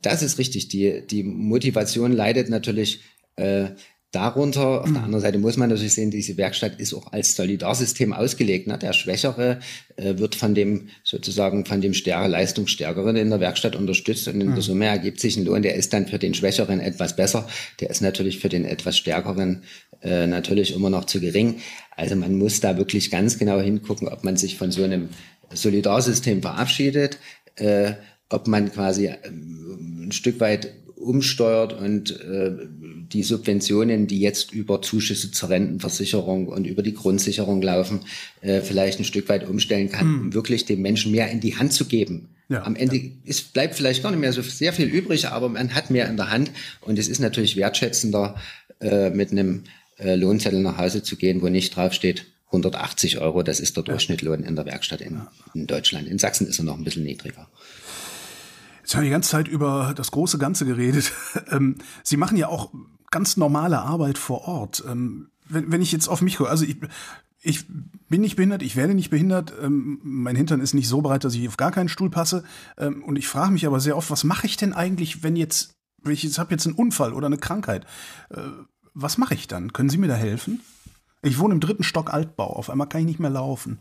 Das 0.01 0.21
ist 0.21 0.37
richtig. 0.37 0.69
Die, 0.69 1.05
die 1.05 1.23
Motivation 1.23 2.11
leidet 2.11 2.49
natürlich 2.49 3.01
äh, 3.35 3.69
darunter. 4.11 4.81
Auf 4.81 4.89
mhm. 4.89 4.93
der 4.93 5.03
anderen 5.03 5.21
Seite 5.21 5.37
muss 5.37 5.57
man 5.57 5.69
natürlich 5.69 5.93
sehen, 5.93 6.11
diese 6.11 6.37
Werkstatt 6.37 6.79
ist 6.79 6.93
auch 6.93 7.11
als 7.11 7.35
Solidarsystem 7.35 8.13
ausgelegt. 8.13 8.67
Ne? 8.67 8.77
Der 8.77 8.93
Schwächere 8.93 9.59
äh, 9.95 10.17
wird 10.17 10.35
von 10.35 10.55
dem 10.55 10.89
sozusagen 11.03 11.65
von 11.65 11.81
dem 11.81 11.93
Stärke, 11.93 12.27
Leistungsstärkeren 12.27 13.15
in 13.15 13.29
der 13.29 13.39
Werkstatt 13.39 13.75
unterstützt 13.75 14.27
und 14.27 14.41
in 14.41 14.49
mhm. 14.49 14.55
der 14.55 14.63
Summe 14.63 14.85
ergibt 14.85 15.19
sich 15.19 15.37
ein 15.37 15.45
Lohn, 15.45 15.61
der 15.61 15.75
ist 15.75 15.93
dann 15.93 16.07
für 16.07 16.19
den 16.19 16.33
Schwächeren 16.33 16.79
etwas 16.79 17.15
besser. 17.15 17.47
Der 17.79 17.89
ist 17.89 18.01
natürlich 18.01 18.39
für 18.39 18.49
den 18.49 18.65
etwas 18.65 18.97
Stärkeren 18.97 19.63
äh, 20.01 20.25
natürlich 20.27 20.73
immer 20.73 20.89
noch 20.89 21.05
zu 21.05 21.19
gering. 21.19 21.61
Also 21.95 22.15
man 22.15 22.37
muss 22.37 22.61
da 22.61 22.77
wirklich 22.77 23.11
ganz 23.11 23.37
genau 23.37 23.59
hingucken, 23.59 24.07
ob 24.07 24.23
man 24.23 24.37
sich 24.37 24.57
von 24.57 24.71
so 24.71 24.83
einem 24.83 25.09
Solidarsystem 25.53 26.41
verabschiedet, 26.41 27.19
äh, 27.55 27.93
ob 28.29 28.47
man 28.47 28.71
quasi 28.71 29.07
äh, 29.07 29.17
ein 29.27 30.11
Stück 30.11 30.39
weit 30.39 30.73
umsteuert 30.99 31.73
und 31.73 32.19
äh, 32.21 32.51
die 33.11 33.23
Subventionen, 33.23 34.07
die 34.07 34.19
jetzt 34.19 34.53
über 34.53 34.81
Zuschüsse 34.81 35.31
zur 35.31 35.49
Rentenversicherung 35.49 36.47
und 36.47 36.67
über 36.67 36.83
die 36.83 36.93
Grundsicherung 36.93 37.61
laufen, 37.61 38.01
äh, 38.41 38.61
vielleicht 38.61 38.99
ein 38.99 39.05
Stück 39.05 39.29
weit 39.29 39.47
umstellen 39.47 39.89
kann, 39.89 40.07
mhm. 40.07 40.21
um 40.21 40.33
wirklich 40.33 40.65
den 40.65 40.81
Menschen 40.81 41.11
mehr 41.11 41.31
in 41.31 41.39
die 41.39 41.55
Hand 41.55 41.73
zu 41.73 41.85
geben. 41.85 42.29
Ja, 42.49 42.63
Am 42.63 42.75
Ende 42.75 42.97
ja. 42.97 43.09
ist, 43.23 43.53
bleibt 43.53 43.75
vielleicht 43.75 44.03
gar 44.03 44.11
nicht 44.11 44.19
mehr 44.19 44.33
so 44.33 44.41
sehr 44.41 44.73
viel 44.73 44.87
übrig, 44.87 45.27
aber 45.27 45.49
man 45.49 45.73
hat 45.73 45.89
mehr 45.89 46.09
in 46.09 46.17
der 46.17 46.31
Hand 46.31 46.51
und 46.81 46.99
es 46.99 47.07
ist 47.07 47.19
natürlich 47.19 47.55
wertschätzender, 47.55 48.35
äh, 48.81 49.09
mit 49.09 49.31
einem 49.31 49.63
äh, 49.97 50.15
Lohnzettel 50.15 50.61
nach 50.61 50.77
Hause 50.77 51.03
zu 51.03 51.15
gehen, 51.15 51.41
wo 51.41 51.49
nicht 51.49 51.75
draufsteht 51.75 52.25
180 52.47 53.19
Euro, 53.19 53.43
das 53.43 53.59
ist 53.59 53.77
der 53.77 53.83
Durchschnittlohn 53.83 54.43
in 54.43 54.55
der 54.55 54.65
Werkstatt 54.65 55.01
in, 55.01 55.21
in 55.53 55.67
Deutschland. 55.67 56.07
In 56.07 56.17
Sachsen 56.17 56.47
ist 56.47 56.57
er 56.57 56.65
noch 56.65 56.77
ein 56.77 56.83
bisschen 56.83 57.03
niedriger. 57.03 57.47
Jetzt 58.89 58.95
haben 58.95 59.03
die 59.03 59.11
ganze 59.11 59.29
Zeit 59.29 59.47
über 59.47 59.93
das 59.95 60.09
große 60.09 60.39
Ganze 60.39 60.65
geredet. 60.65 61.11
Ähm, 61.51 61.75
Sie 62.03 62.17
machen 62.17 62.37
ja 62.37 62.47
auch 62.47 62.71
ganz 63.11 63.37
normale 63.37 63.79
Arbeit 63.81 64.17
vor 64.17 64.47
Ort. 64.47 64.83
Ähm, 64.87 65.29
wenn, 65.47 65.81
ich 65.81 65.91
jetzt 65.91 66.07
auf 66.07 66.23
mich 66.23 66.37
gucke, 66.37 66.49
also 66.49 66.65
ich, 66.65 66.77
ich 67.39 67.65
bin 68.09 68.21
nicht 68.21 68.35
behindert, 68.35 68.63
ich 68.63 68.75
werde 68.75 68.95
nicht 68.95 69.11
behindert, 69.11 69.53
ähm, 69.61 69.99
mein 70.01 70.35
Hintern 70.35 70.59
ist 70.59 70.73
nicht 70.73 70.87
so 70.87 71.01
breit, 71.01 71.23
dass 71.23 71.35
ich 71.35 71.47
auf 71.47 71.57
gar 71.57 71.71
keinen 71.71 71.87
Stuhl 71.87 72.09
passe. 72.09 72.43
und 72.77 73.15
ich 73.15 73.27
frage 73.27 73.51
mich 73.51 73.67
aber 73.67 73.79
sehr 73.79 73.95
oft, 73.95 74.09
was 74.09 74.23
mache 74.23 74.47
ich 74.47 74.57
denn 74.57 74.73
eigentlich, 74.73 75.21
wenn 75.21 75.35
jetzt, 75.35 75.75
wenn 76.01 76.13
ich 76.13 76.23
jetzt 76.23 76.39
habe 76.39 76.51
jetzt 76.51 76.65
einen 76.65 76.75
Unfall 76.75 77.13
oder 77.13 77.27
eine 77.27 77.37
Krankheit, 77.37 77.85
äh, 78.31 78.41
was 78.95 79.19
mache 79.19 79.35
ich 79.35 79.47
dann? 79.47 79.71
Können 79.71 79.89
Sie 79.89 79.99
mir 79.99 80.07
da 80.07 80.15
helfen? 80.15 80.61
Ich 81.21 81.37
wohne 81.37 81.53
im 81.53 81.59
dritten 81.59 81.83
Stock 81.83 82.11
Altbau, 82.11 82.55
auf 82.55 82.71
einmal 82.71 82.89
kann 82.89 83.01
ich 83.01 83.07
nicht 83.07 83.19
mehr 83.19 83.29
laufen. 83.29 83.77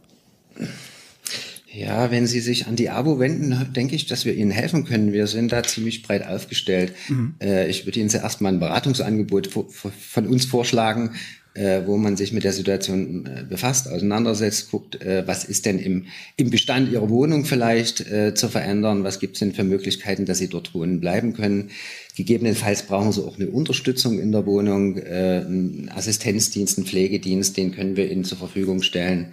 Ja, 1.71 2.11
wenn 2.11 2.27
Sie 2.27 2.41
sich 2.41 2.67
an 2.67 2.77
die 2.77 2.89
ABO 2.89 3.19
wenden, 3.19 3.73
denke 3.75 3.95
ich, 3.95 4.07
dass 4.07 4.25
wir 4.25 4.35
Ihnen 4.35 4.51
helfen 4.51 4.85
können. 4.85 5.13
Wir 5.13 5.27
sind 5.27 5.53
da 5.53 5.63
ziemlich 5.63 6.03
breit 6.03 6.27
aufgestellt. 6.27 6.95
Mhm. 7.09 7.35
Äh, 7.43 7.69
ich 7.69 7.85
würde 7.85 8.01
Ihnen 8.01 8.09
zuerst 8.09 8.41
mal 8.41 8.49
ein 8.49 8.61
Beratungsangebot 8.61 9.51
von 9.51 10.27
uns 10.27 10.47
vorschlagen, 10.47 11.11
äh, 11.53 11.83
wo 11.85 11.99
man 11.99 12.17
sich 12.17 12.33
mit 12.33 12.45
der 12.45 12.55
Situation 12.55 13.27
äh, 13.27 13.45
befasst, 13.47 13.87
auseinandersetzt, 13.87 14.71
guckt, 14.71 14.99
was 15.27 15.45
ist 15.45 15.67
denn 15.67 15.79
im, 15.79 16.07
im 16.37 16.49
Bestand 16.49 16.91
Ihrer 16.91 17.11
Wohnung 17.11 17.45
vielleicht 17.45 17.99
zu 18.35 18.49
verändern, 18.49 19.05
was 19.05 19.21
gibt 19.21 19.35
es 19.35 19.41
denn 19.41 19.53
für 19.53 19.65
Möglichkeiten, 19.65 20.25
dass 20.25 20.39
Sie 20.39 20.49
dort 20.49 20.75
wohnen 20.75 21.01
bleiben 21.01 21.35
können. 21.35 21.71
Gegebenenfalls 22.17 22.85
brauchen 22.85 23.13
Sie 23.13 23.23
auch 23.23 23.37
eine 23.37 23.49
Unterstützung 23.49 24.19
in 24.19 24.33
der 24.33 24.47
Wohnung, 24.47 24.97
einen 25.03 25.91
Assistenzdienst, 25.95 26.79
einen 26.79 26.87
Pflegedienst, 26.87 27.57
den 27.57 27.73
können 27.73 27.97
wir 27.97 28.11
Ihnen 28.11 28.25
zur 28.25 28.39
Verfügung 28.39 28.83
stellen. 28.83 29.29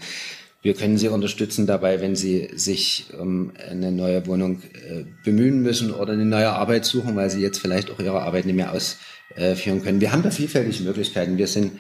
Wir 0.66 0.74
können 0.74 0.98
Sie 0.98 1.10
unterstützen 1.10 1.68
dabei, 1.68 2.02
wenn 2.02 2.16
Sie 2.16 2.50
sich 2.56 3.06
um 3.22 3.52
eine 3.70 3.92
neue 3.92 4.26
Wohnung 4.26 4.64
äh, 4.64 5.06
bemühen 5.24 5.62
müssen 5.62 5.92
oder 5.92 6.14
eine 6.14 6.26
neue 6.26 6.50
Arbeit 6.50 6.86
suchen, 6.86 7.16
weil 7.16 7.30
Sie 7.30 7.40
jetzt 7.40 7.60
vielleicht 7.60 7.92
auch 7.92 8.00
Ihre 8.00 8.24
Arbeit 8.24 8.48
nicht 8.48 8.56
mehr 8.56 8.74
ausführen 8.74 9.84
können. 9.84 10.02
Wir 10.02 10.12
haben 10.12 10.24
da 10.24 10.32
vielfältige 10.32 10.84
Möglichkeiten. 10.84 11.38
Wir 11.38 11.46
sind 11.46 11.74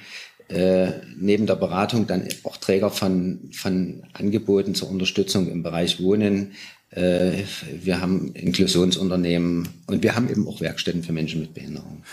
äh, 0.49 0.91
neben 1.17 1.47
der 1.47 1.55
Beratung 1.55 2.05
dann 2.05 2.27
auch 2.43 2.57
Träger 2.57 2.91
von, 2.91 3.49
von 3.53 4.03
Angeboten 4.13 4.75
zur 4.75 4.91
Unterstützung 4.91 5.49
im 5.49 5.63
Bereich 5.63 5.99
Wohnen. 5.99 6.51
Äh, 6.91 7.41
wir 7.81 8.01
haben 8.01 8.35
Inklusionsunternehmen 8.35 9.67
und 9.87 10.03
wir 10.03 10.15
haben 10.15 10.29
eben 10.29 10.47
auch 10.47 10.61
Werkstätten 10.61 11.01
für 11.01 11.11
Menschen 11.11 11.41
mit 11.41 11.55
Behinderung. 11.55 12.03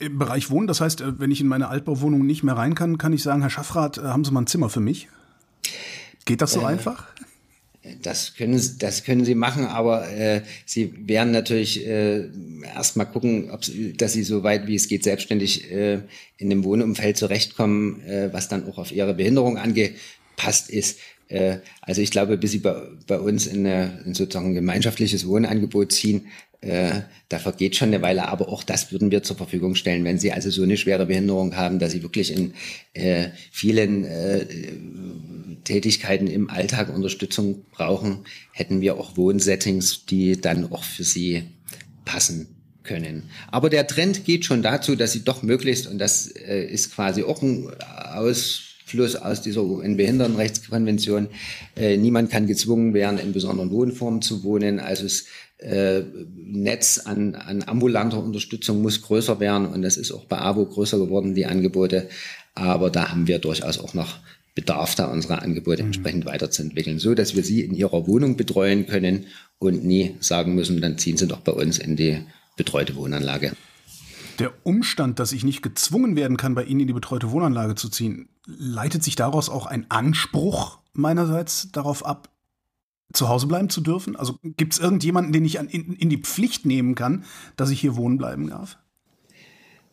Im 0.00 0.18
Bereich 0.18 0.50
Wohnen, 0.50 0.66
das 0.66 0.80
heißt, 0.80 1.04
wenn 1.20 1.30
ich 1.30 1.40
in 1.40 1.46
meine 1.46 1.68
Altbauwohnung 1.68 2.26
nicht 2.26 2.42
mehr 2.42 2.56
rein 2.56 2.74
kann, 2.74 2.98
kann 2.98 3.12
ich 3.12 3.22
sagen, 3.22 3.42
Herr 3.42 3.50
Schaffrath, 3.50 3.98
haben 3.98 4.24
Sie 4.24 4.32
mal 4.32 4.42
ein 4.42 4.48
Zimmer 4.48 4.68
für 4.68 4.80
mich? 4.80 5.06
Geht 6.24 6.40
das 6.40 6.52
so 6.52 6.62
äh, 6.62 6.66
einfach? 6.66 7.08
Das 8.00 8.34
können, 8.34 8.60
das 8.78 9.02
können 9.02 9.24
Sie 9.24 9.34
machen, 9.34 9.66
aber 9.66 10.08
äh, 10.08 10.42
Sie 10.64 10.94
werden 11.08 11.32
natürlich 11.32 11.84
äh, 11.84 12.28
erstmal 12.64 13.06
gucken, 13.06 13.50
ob 13.50 13.62
dass 13.96 14.12
Sie 14.12 14.22
so 14.22 14.44
weit 14.44 14.68
wie 14.68 14.76
es 14.76 14.86
geht 14.86 15.02
selbstständig 15.02 15.70
äh, 15.72 16.00
in 16.38 16.48
dem 16.48 16.62
Wohnumfeld 16.62 17.16
zurechtkommen, 17.16 18.00
äh, 18.02 18.32
was 18.32 18.48
dann 18.48 18.68
auch 18.68 18.78
auf 18.78 18.92
Ihre 18.92 19.14
Behinderung 19.14 19.58
angepasst 19.58 20.70
ist. 20.70 21.00
Äh, 21.26 21.58
also 21.80 22.02
ich 22.02 22.12
glaube, 22.12 22.38
bis 22.38 22.52
Sie 22.52 22.58
bei, 22.58 22.82
bei 23.08 23.18
uns 23.18 23.46
in, 23.46 23.66
eine, 23.66 24.02
in 24.04 24.14
sozusagen 24.14 24.50
ein 24.50 24.54
gemeinschaftliches 24.54 25.26
Wohnangebot 25.26 25.90
ziehen, 25.90 26.28
äh, 26.60 27.00
da 27.28 27.40
vergeht 27.40 27.74
schon 27.74 27.88
eine 27.88 28.02
Weile, 28.02 28.28
aber 28.28 28.48
auch 28.48 28.62
das 28.62 28.92
würden 28.92 29.10
wir 29.10 29.24
zur 29.24 29.36
Verfügung 29.36 29.74
stellen, 29.74 30.04
wenn 30.04 30.20
Sie 30.20 30.30
also 30.30 30.48
so 30.50 30.62
eine 30.62 30.76
schwere 30.76 31.06
Behinderung 31.06 31.56
haben, 31.56 31.80
dass 31.80 31.90
Sie 31.90 32.04
wirklich 32.04 32.32
in 32.32 32.54
äh, 32.94 33.30
vielen 33.50 34.04
äh, 34.04 34.46
Tätigkeiten 35.64 36.26
im 36.26 36.50
Alltag 36.50 36.94
Unterstützung 36.94 37.64
brauchen, 37.70 38.24
hätten 38.52 38.80
wir 38.80 38.96
auch 38.96 39.16
Wohnsettings, 39.16 40.06
die 40.06 40.40
dann 40.40 40.72
auch 40.72 40.84
für 40.84 41.04
sie 41.04 41.44
passen 42.04 42.48
können. 42.82 43.24
Aber 43.50 43.70
der 43.70 43.86
Trend 43.86 44.24
geht 44.24 44.44
schon 44.44 44.62
dazu, 44.62 44.96
dass 44.96 45.12
sie 45.12 45.24
doch 45.24 45.42
möglichst, 45.42 45.86
und 45.86 45.98
das 45.98 46.28
äh, 46.28 46.64
ist 46.64 46.94
quasi 46.94 47.22
auch 47.22 47.42
ein 47.42 47.68
Ausfluss 48.12 49.16
aus 49.16 49.42
dieser 49.42 49.62
UN-Behindertenrechtskonvention, 49.62 51.28
äh, 51.76 51.96
niemand 51.96 52.30
kann 52.30 52.46
gezwungen 52.46 52.94
werden, 52.94 53.18
in 53.18 53.32
besonderen 53.32 53.70
Wohnformen 53.70 54.22
zu 54.22 54.42
wohnen. 54.42 54.80
Also 54.80 55.04
das 55.04 55.24
äh, 55.58 56.02
Netz 56.34 56.98
an, 56.98 57.34
an 57.34 57.62
ambulanter 57.62 58.22
Unterstützung 58.22 58.82
muss 58.82 59.02
größer 59.02 59.38
werden 59.38 59.68
und 59.68 59.82
das 59.82 59.96
ist 59.96 60.12
auch 60.12 60.24
bei 60.24 60.38
AWO 60.38 60.66
größer 60.66 60.98
geworden, 60.98 61.34
die 61.34 61.46
Angebote. 61.46 62.08
Aber 62.54 62.90
da 62.90 63.10
haben 63.10 63.26
wir 63.28 63.38
durchaus 63.38 63.78
auch 63.78 63.94
noch 63.94 64.18
Bedarf 64.54 64.94
da 64.94 65.06
unsere 65.06 65.40
Angebote 65.40 65.82
mhm. 65.82 65.88
entsprechend 65.88 66.26
weiterzuentwickeln, 66.26 66.98
so 66.98 67.14
dass 67.14 67.34
wir 67.34 67.42
sie 67.42 67.62
in 67.62 67.74
ihrer 67.74 68.06
Wohnung 68.06 68.36
betreuen 68.36 68.86
können 68.86 69.26
und 69.58 69.84
nie 69.84 70.16
sagen 70.20 70.54
müssen, 70.54 70.80
dann 70.80 70.98
ziehen 70.98 71.16
sie 71.16 71.26
doch 71.26 71.40
bei 71.40 71.52
uns 71.52 71.78
in 71.78 71.96
die 71.96 72.18
betreute 72.56 72.96
Wohnanlage. 72.96 73.52
Der 74.38 74.52
Umstand, 74.64 75.18
dass 75.18 75.32
ich 75.32 75.44
nicht 75.44 75.62
gezwungen 75.62 76.16
werden 76.16 76.36
kann, 76.36 76.54
bei 76.54 76.64
Ihnen 76.64 76.80
in 76.80 76.86
die 76.86 76.92
betreute 76.92 77.30
Wohnanlage 77.30 77.74
zu 77.74 77.88
ziehen, 77.88 78.28
leitet 78.46 79.04
sich 79.04 79.14
daraus 79.14 79.48
auch 79.48 79.66
ein 79.66 79.86
Anspruch 79.90 80.78
meinerseits 80.94 81.70
darauf 81.70 82.04
ab, 82.04 82.28
zu 83.12 83.28
Hause 83.28 83.46
bleiben 83.46 83.68
zu 83.68 83.80
dürfen? 83.80 84.16
Also 84.16 84.38
gibt 84.42 84.72
es 84.72 84.78
irgendjemanden, 84.78 85.32
den 85.32 85.44
ich 85.44 85.58
an, 85.58 85.68
in, 85.68 85.94
in 85.94 86.10
die 86.10 86.18
Pflicht 86.18 86.66
nehmen 86.66 86.94
kann, 86.94 87.24
dass 87.56 87.70
ich 87.70 87.80
hier 87.80 87.96
wohnen 87.96 88.18
bleiben 88.18 88.48
darf? 88.48 88.78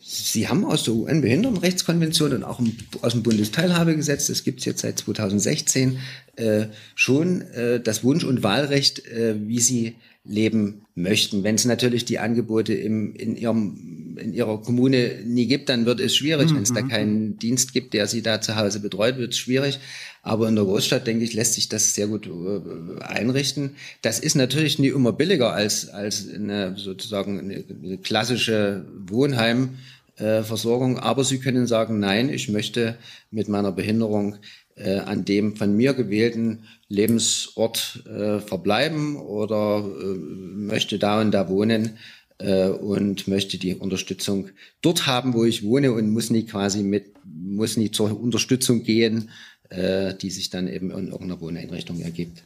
Sie 0.02 0.48
haben 0.48 0.64
aus 0.64 0.84
der 0.84 0.94
UN-Behindertenrechtskonvention 0.94 2.34
und 2.34 2.44
auch 2.44 2.62
aus 3.02 3.12
dem 3.12 3.24
Bundesteilhabegesetz, 3.24 4.28
das 4.28 4.44
gibt 4.44 4.60
es 4.60 4.66
jetzt 4.66 4.82
seit 4.82 4.98
2016, 5.00 6.00
äh, 6.38 6.68
schon 6.96 7.42
äh, 7.42 7.82
das 7.82 8.04
Wunsch- 8.04 8.24
und 8.24 8.42
Wahlrecht, 8.42 9.06
äh, 9.08 9.36
wie 9.48 9.60
Sie 9.60 9.96
leben 10.24 10.86
möchten. 10.96 11.44
Wenn 11.44 11.56
es 11.56 11.66
natürlich 11.66 12.06
die 12.06 12.20
Angebote 12.20 12.74
im, 12.74 13.16
in, 13.16 13.36
ihrem, 13.36 14.18
in 14.20 14.34
Ihrer 14.34 14.62
Kommune 14.62 15.20
nie 15.26 15.48
gibt, 15.48 15.70
dann 15.70 15.86
wird 15.86 16.00
es 16.00 16.16
schwierig. 16.16 16.52
Mhm. 16.52 16.56
Wenn 16.56 16.64
es 16.64 16.74
da 16.74 16.82
keinen 16.82 17.38
Dienst 17.38 17.74
gibt, 17.74 17.94
der 17.94 18.08
Sie 18.08 18.22
da 18.22 18.40
zu 18.40 18.56
Hause 18.56 18.80
betreut, 18.80 19.18
wird 19.18 19.34
es 19.34 19.40
schwierig. 19.40 19.80
Aber 20.22 20.48
in 20.48 20.56
der 20.56 20.66
Großstadt, 20.66 21.08
denke 21.08 21.24
ich, 21.24 21.34
lässt 21.34 21.54
sich 21.54 21.70
das 21.70 21.96
sehr 21.96 22.08
gut 22.08 22.28
äh, 22.28 23.02
einrichten. 23.02 23.76
Das 24.02 24.20
ist 24.20 24.36
natürlich 24.36 24.80
nie 24.80 24.90
immer 24.90 25.14
billiger 25.14 25.54
als, 25.54 25.90
als 25.90 26.28
eine, 26.34 26.78
sozusagen 26.78 27.40
eine, 27.40 27.64
eine 27.84 27.98
klassische 27.98 28.86
Wohnheim. 29.08 29.78
Äh, 30.18 30.44
Versorgung, 30.44 31.00
aber 31.00 31.24
Sie 31.24 31.40
können 31.40 31.66
sagen, 31.66 32.00
nein, 32.00 32.28
ich 32.28 32.50
möchte 32.50 32.98
mit 33.32 33.48
meiner 33.48 33.72
Behinderung 33.72 34.36
äh, 34.76 34.98
an 34.98 35.24
dem 35.24 35.56
von 35.56 35.76
mir 35.76 35.94
gewählten 35.94 36.64
Lebensort 36.90 38.04
äh, 38.06 38.40
verbleiben 38.40 39.16
oder 39.16 39.80
äh, 39.80 40.04
möchte 40.04 41.00
da 41.00 41.22
und 41.22 41.32
da 41.32 41.48
wohnen 41.48 41.98
äh, 42.40 42.68
und 42.68 43.28
möchte 43.28 43.58
die 43.58 43.76
Unterstützung 43.76 44.50
dort 44.82 45.06
haben, 45.06 45.34
wo 45.34 45.46
ich 45.46 45.64
wohne 45.64 45.92
und 45.92 46.10
muss 46.10 46.30
nie 46.32 46.46
quasi 46.46 46.84
mit, 46.84 47.14
muss 47.26 47.78
nie 47.78 47.92
zur 47.92 48.20
Unterstützung 48.20 48.84
gehen, 48.84 49.30
äh, 49.70 50.14
die 50.16 50.32
sich 50.32 50.50
dann 50.50 50.68
eben 50.68 50.92
in 50.92 51.08
irgendeiner 51.08 51.42
Wohneinrichtung 51.42 52.00
ergibt. 52.02 52.44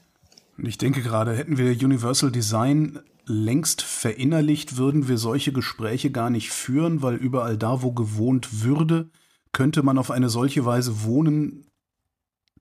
Ich 0.62 0.78
denke 0.78 1.02
gerade, 1.02 1.36
hätten 1.36 1.58
wir 1.58 1.72
Universal 1.72 2.32
Design 2.32 3.00
längst 3.26 3.82
verinnerlicht, 3.82 4.78
würden 4.78 5.08
wir 5.08 5.18
solche 5.18 5.54
Gespräche 5.54 6.12
gar 6.12 6.30
nicht 6.30 6.52
führen, 6.52 7.02
weil 7.02 7.16
überall 7.16 7.58
da, 7.58 7.82
wo 7.82 7.92
gewohnt 7.92 8.64
würde, 8.64 9.10
könnte 9.52 9.84
man 9.84 9.98
auf 9.98 10.12
eine 10.12 10.30
solche 10.30 10.66
Weise 10.66 11.04
wohnen, 11.04 11.66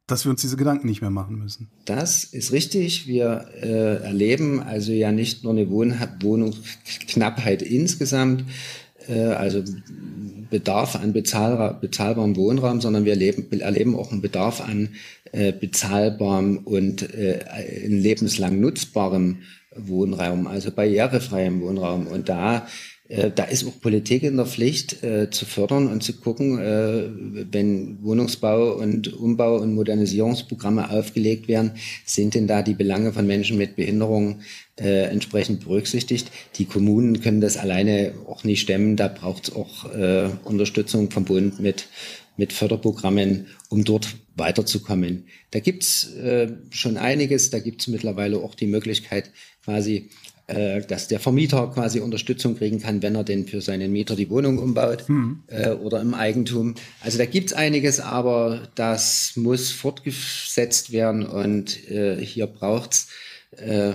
dass 0.06 0.24
wir 0.24 0.30
uns 0.30 0.40
diese 0.40 0.56
Gedanken 0.56 0.88
nicht 0.88 1.00
mehr 1.00 1.10
machen 1.10 1.38
müssen. 1.38 1.70
Das 1.84 2.24
ist 2.24 2.52
richtig. 2.52 3.06
Wir 3.06 3.46
äh, 3.60 4.02
erleben 4.02 4.60
also 4.60 4.92
ja 4.92 5.10
nicht 5.12 5.42
nur 5.42 5.52
eine 5.52 5.70
Wohn 5.70 5.94
Wohnungsknappheit 6.20 7.62
insgesamt, 7.62 8.44
also 9.08 9.62
Bedarf 10.52 10.96
an 10.96 11.12
bezahlbar, 11.14 11.80
bezahlbarem 11.80 12.36
Wohnraum, 12.36 12.80
sondern 12.80 13.04
wir 13.06 13.12
erleben, 13.12 13.50
erleben 13.60 13.96
auch 13.96 14.12
einen 14.12 14.20
Bedarf 14.20 14.60
an 14.60 14.90
äh, 15.32 15.50
bezahlbarem 15.50 16.58
und 16.58 17.14
äh, 17.14 17.86
lebenslang 17.86 18.60
nutzbarem 18.60 19.38
Wohnraum, 19.74 20.46
also 20.46 20.70
barrierefreiem 20.70 21.62
Wohnraum. 21.62 22.06
Und 22.06 22.28
da 22.28 22.58
äh, 22.58 23.01
da 23.34 23.44
ist 23.44 23.66
auch 23.66 23.78
Politik 23.80 24.22
in 24.22 24.36
der 24.36 24.46
Pflicht 24.46 25.02
äh, 25.02 25.28
zu 25.28 25.44
fördern 25.44 25.88
und 25.88 26.02
zu 26.02 26.14
gucken, 26.14 26.58
äh, 26.58 27.10
wenn 27.52 28.02
Wohnungsbau 28.02 28.72
und 28.72 29.12
Umbau 29.12 29.56
und 29.56 29.74
Modernisierungsprogramme 29.74 30.90
aufgelegt 30.90 31.46
werden, 31.46 31.72
sind 32.06 32.34
denn 32.34 32.46
da 32.46 32.62
die 32.62 32.72
Belange 32.72 33.12
von 33.12 33.26
Menschen 33.26 33.58
mit 33.58 33.76
Behinderung 33.76 34.40
äh, 34.80 35.10
entsprechend 35.10 35.64
berücksichtigt. 35.64 36.30
Die 36.56 36.64
Kommunen 36.64 37.20
können 37.20 37.42
das 37.42 37.58
alleine 37.58 38.14
auch 38.26 38.44
nicht 38.44 38.62
stemmen. 38.62 38.96
Da 38.96 39.08
braucht 39.08 39.48
es 39.48 39.54
auch 39.54 39.92
äh, 39.92 40.30
Unterstützung 40.44 41.10
vom 41.10 41.26
Bund 41.26 41.60
mit, 41.60 41.88
mit 42.38 42.54
Förderprogrammen, 42.54 43.46
um 43.68 43.84
dort 43.84 44.08
weiterzukommen. 44.36 45.26
Da 45.50 45.60
gibt's 45.60 46.14
äh, 46.14 46.48
schon 46.70 46.96
einiges. 46.96 47.50
Da 47.50 47.58
gibt's 47.58 47.88
mittlerweile 47.88 48.38
auch 48.38 48.54
die 48.54 48.66
Möglichkeit, 48.66 49.30
quasi 49.64 49.96
äh, 49.96 50.31
dass 50.88 51.08
der 51.08 51.20
Vermieter 51.20 51.70
quasi 51.72 52.00
Unterstützung 52.00 52.56
kriegen 52.56 52.80
kann, 52.80 53.02
wenn 53.02 53.14
er 53.14 53.24
denn 53.24 53.46
für 53.46 53.60
seinen 53.60 53.92
Mieter 53.92 54.16
die 54.16 54.30
Wohnung 54.30 54.58
umbaut 54.58 55.08
mhm. 55.08 55.42
äh, 55.46 55.70
oder 55.70 56.00
im 56.00 56.14
Eigentum. 56.14 56.74
Also 57.00 57.18
da 57.18 57.26
gibt's 57.26 57.52
einiges, 57.52 58.00
aber 58.00 58.68
das 58.74 59.32
muss 59.36 59.70
fortgesetzt 59.70 60.92
werden 60.92 61.26
und 61.26 61.88
äh, 61.90 62.16
hier 62.24 62.46
braucht's 62.46 63.08
äh, 63.56 63.94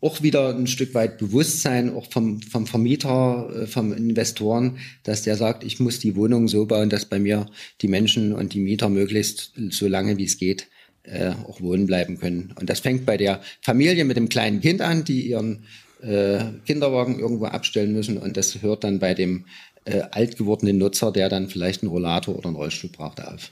auch 0.00 0.22
wieder 0.22 0.54
ein 0.54 0.68
Stück 0.68 0.94
weit 0.94 1.18
Bewusstsein, 1.18 1.92
auch 1.92 2.06
vom, 2.10 2.40
vom 2.40 2.66
Vermieter, 2.66 3.50
äh, 3.54 3.66
vom 3.66 3.92
Investoren, 3.92 4.78
dass 5.02 5.22
der 5.22 5.36
sagt, 5.36 5.64
ich 5.64 5.80
muss 5.80 5.98
die 5.98 6.14
Wohnung 6.14 6.48
so 6.48 6.66
bauen, 6.66 6.88
dass 6.88 7.06
bei 7.06 7.18
mir 7.18 7.46
die 7.80 7.88
Menschen 7.88 8.32
und 8.32 8.54
die 8.54 8.60
Mieter 8.60 8.88
möglichst 8.88 9.52
so 9.70 9.88
lange 9.88 10.16
wie 10.16 10.24
es 10.24 10.38
geht 10.38 10.68
äh, 11.02 11.30
auch 11.46 11.60
wohnen 11.60 11.86
bleiben 11.86 12.18
können. 12.18 12.54
Und 12.58 12.70
das 12.70 12.80
fängt 12.80 13.06
bei 13.06 13.16
der 13.16 13.40
Familie 13.60 14.04
mit 14.04 14.16
dem 14.16 14.28
kleinen 14.28 14.60
Kind 14.60 14.80
an, 14.80 15.04
die 15.04 15.22
ihren 15.22 15.64
äh, 16.00 16.44
Kinderwagen 16.66 17.18
irgendwo 17.18 17.46
abstellen 17.46 17.92
müssen 17.92 18.18
und 18.18 18.36
das 18.36 18.62
hört 18.62 18.84
dann 18.84 18.98
bei 18.98 19.14
dem 19.14 19.46
äh, 19.84 20.02
alt 20.10 20.36
gewordenen 20.36 20.78
Nutzer, 20.78 21.12
der 21.12 21.28
dann 21.28 21.48
vielleicht 21.48 21.82
einen 21.82 21.90
Rollator 21.90 22.36
oder 22.36 22.46
einen 22.48 22.56
Rollstuhl 22.56 22.90
braucht, 22.90 23.22
auf. 23.22 23.50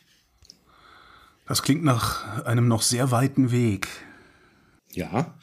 Das 1.47 1.63
klingt 1.63 1.85
nach 1.85 2.45
einem 2.45 2.69
noch 2.69 2.83
sehr 2.83 3.11
weiten 3.11 3.53
Weg. 3.53 3.89
Ja, 4.93 5.39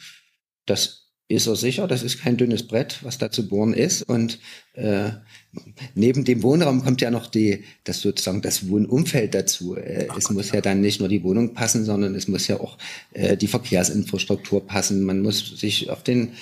das 0.65 1.02
ist 1.27 1.47
er 1.47 1.55
sicher. 1.55 1.88
Das 1.88 2.03
ist 2.03 2.21
kein 2.21 2.38
dünnes 2.38 2.67
Brett, 2.67 2.99
was 3.01 3.17
da 3.17 3.31
zu 3.31 3.47
bohren 3.47 3.73
ist. 3.73 4.03
Und 4.03 4.39
äh, 4.73 5.12
neben 5.95 6.25
dem 6.25 6.43
Wohnraum 6.43 6.83
kommt 6.83 7.01
ja 7.01 7.12
noch 7.12 7.27
die, 7.27 7.63
das 7.86 8.01
sozusagen 8.01 8.41
das 8.41 8.67
Wohnumfeld 8.67 9.33
dazu. 9.33 9.75
Äh, 9.75 10.07
es 10.17 10.29
muss 10.29 10.51
ja 10.51 10.62
dann 10.62 10.81
nicht 10.81 10.99
nur 10.99 11.09
die 11.09 11.23
Wohnung 11.23 11.53
passen, 11.53 11.86
sondern 11.86 12.13
es 12.15 12.27
muss 12.27 12.47
ja 12.47 12.59
auch 12.59 12.77
äh, 13.13 13.38
die 13.38 13.47
Verkehrsinfrastruktur 13.47 14.67
passen. 14.67 15.03
Man 15.03 15.21
muss 15.21 15.59
sich 15.59 15.89
auf 15.89 16.03
den 16.03 16.33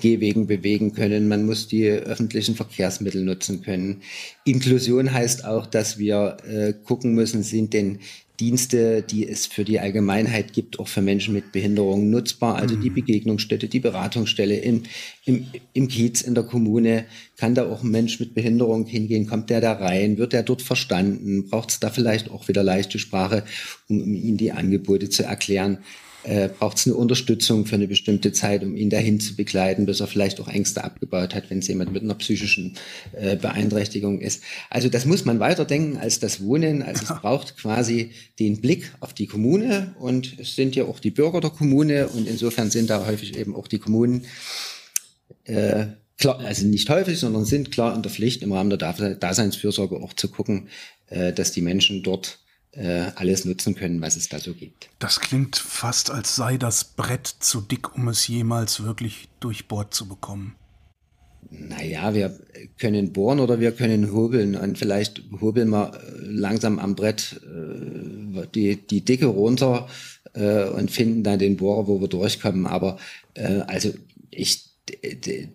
Gehwegen 0.00 0.46
bewegen 0.46 0.94
können. 0.94 1.28
Man 1.28 1.46
muss 1.46 1.68
die 1.68 1.88
öffentlichen 1.88 2.54
Verkehrsmittel 2.54 3.22
nutzen 3.22 3.62
können. 3.62 4.02
Inklusion 4.44 5.12
heißt 5.12 5.44
auch, 5.44 5.66
dass 5.66 5.98
wir 5.98 6.38
äh, 6.46 6.72
gucken 6.72 7.14
müssen, 7.14 7.42
sind 7.42 7.72
denn 7.72 8.00
Dienste, 8.40 9.02
die 9.02 9.28
es 9.28 9.46
für 9.46 9.64
die 9.64 9.78
Allgemeinheit 9.78 10.52
gibt, 10.52 10.80
auch 10.80 10.88
für 10.88 11.02
Menschen 11.02 11.34
mit 11.34 11.52
Behinderungen 11.52 12.10
nutzbar. 12.10 12.56
Also 12.56 12.74
die 12.74 12.90
mhm. 12.90 12.94
Begegnungsstätte, 12.94 13.68
die 13.68 13.78
Beratungsstelle 13.78 14.56
im, 14.56 14.82
im, 15.24 15.46
im 15.72 15.88
Kiez, 15.88 16.22
in 16.22 16.34
der 16.34 16.42
Kommune. 16.42 17.04
Kann 17.36 17.54
da 17.54 17.70
auch 17.70 17.84
ein 17.84 17.90
Mensch 17.90 18.18
mit 18.18 18.34
Behinderung 18.34 18.86
hingehen? 18.86 19.28
Kommt 19.28 19.50
der 19.50 19.60
da 19.60 19.74
rein? 19.74 20.18
Wird 20.18 20.32
der 20.32 20.42
dort 20.42 20.62
verstanden? 20.62 21.48
Braucht 21.48 21.70
es 21.70 21.80
da 21.80 21.90
vielleicht 21.90 22.30
auch 22.30 22.48
wieder 22.48 22.64
leichte 22.64 22.98
Sprache, 22.98 23.44
um 23.88 24.14
ihm 24.14 24.36
die 24.36 24.50
Angebote 24.50 25.08
zu 25.08 25.22
erklären? 25.22 25.78
Äh, 26.24 26.48
braucht 26.48 26.78
es 26.78 26.86
eine 26.86 26.96
Unterstützung 26.96 27.66
für 27.66 27.74
eine 27.76 27.86
bestimmte 27.86 28.32
Zeit, 28.32 28.62
um 28.62 28.76
ihn 28.76 28.90
dahin 28.90 29.20
zu 29.20 29.36
begleiten, 29.36 29.86
bis 29.86 30.00
er 30.00 30.06
vielleicht 30.06 30.40
auch 30.40 30.48
Ängste 30.48 30.82
abgebaut 30.82 31.34
hat, 31.34 31.50
wenn 31.50 31.58
es 31.58 31.68
jemand 31.68 31.92
mit 31.92 32.02
einer 32.02 32.14
psychischen 32.14 32.74
äh, 33.12 33.36
Beeinträchtigung 33.36 34.20
ist. 34.20 34.42
Also 34.70 34.88
das 34.88 35.04
muss 35.04 35.24
man 35.24 35.38
weiterdenken 35.40 35.98
als 35.98 36.18
das 36.18 36.42
Wohnen. 36.42 36.82
Also 36.82 37.04
es 37.04 37.20
braucht 37.20 37.56
quasi 37.56 38.10
den 38.38 38.60
Blick 38.60 38.92
auf 39.00 39.12
die 39.12 39.26
Kommune 39.26 39.94
und 39.98 40.38
es 40.38 40.56
sind 40.56 40.74
ja 40.76 40.84
auch 40.84 40.98
die 40.98 41.10
Bürger 41.10 41.40
der 41.40 41.50
Kommune 41.50 42.08
und 42.08 42.26
insofern 42.26 42.70
sind 42.70 42.90
da 42.90 43.06
häufig 43.06 43.38
eben 43.38 43.54
auch 43.54 43.68
die 43.68 43.78
Kommunen 43.78 44.24
äh, 45.44 45.86
klar, 46.18 46.40
also 46.40 46.66
nicht 46.66 46.88
häufig, 46.88 47.18
sondern 47.18 47.44
sind 47.44 47.70
klar 47.70 47.94
in 47.94 48.02
der 48.02 48.10
Pflicht 48.10 48.42
im 48.42 48.52
Rahmen 48.52 48.70
der 48.70 48.78
Daseinsfürsorge 49.14 49.96
auch 49.96 50.14
zu 50.14 50.28
gucken, 50.28 50.68
äh, 51.08 51.32
dass 51.32 51.52
die 51.52 51.62
Menschen 51.62 52.02
dort 52.02 52.38
äh, 52.76 53.10
alles 53.14 53.44
nutzen 53.44 53.74
können, 53.74 54.00
was 54.00 54.16
es 54.16 54.28
da 54.28 54.38
so 54.38 54.54
gibt. 54.54 54.90
Das 54.98 55.20
klingt 55.20 55.56
fast, 55.56 56.10
als 56.10 56.36
sei 56.36 56.56
das 56.56 56.84
Brett 56.84 57.26
zu 57.26 57.60
dick, 57.60 57.94
um 57.94 58.08
es 58.08 58.26
jemals 58.26 58.82
wirklich 58.82 59.28
durchbohrt 59.40 59.94
zu 59.94 60.06
bekommen. 60.06 60.56
Naja, 61.50 62.14
wir 62.14 62.38
können 62.78 63.12
bohren 63.12 63.38
oder 63.38 63.60
wir 63.60 63.72
können 63.72 64.12
hobeln 64.12 64.56
und 64.56 64.78
vielleicht 64.78 65.22
hobeln 65.40 65.70
wir 65.70 65.92
äh, 65.94 66.00
langsam 66.20 66.78
am 66.78 66.94
Brett 66.96 67.40
äh, 67.44 68.46
die, 68.54 68.76
die 68.76 69.04
Dicke 69.04 69.26
runter 69.26 69.88
äh, 70.32 70.64
und 70.64 70.90
finden 70.90 71.22
dann 71.22 71.38
den 71.38 71.56
Bohrer, 71.56 71.86
wo 71.86 72.00
wir 72.00 72.08
durchkommen. 72.08 72.66
Aber 72.66 72.98
äh, 73.34 73.60
also 73.66 73.92
ich 74.30 74.73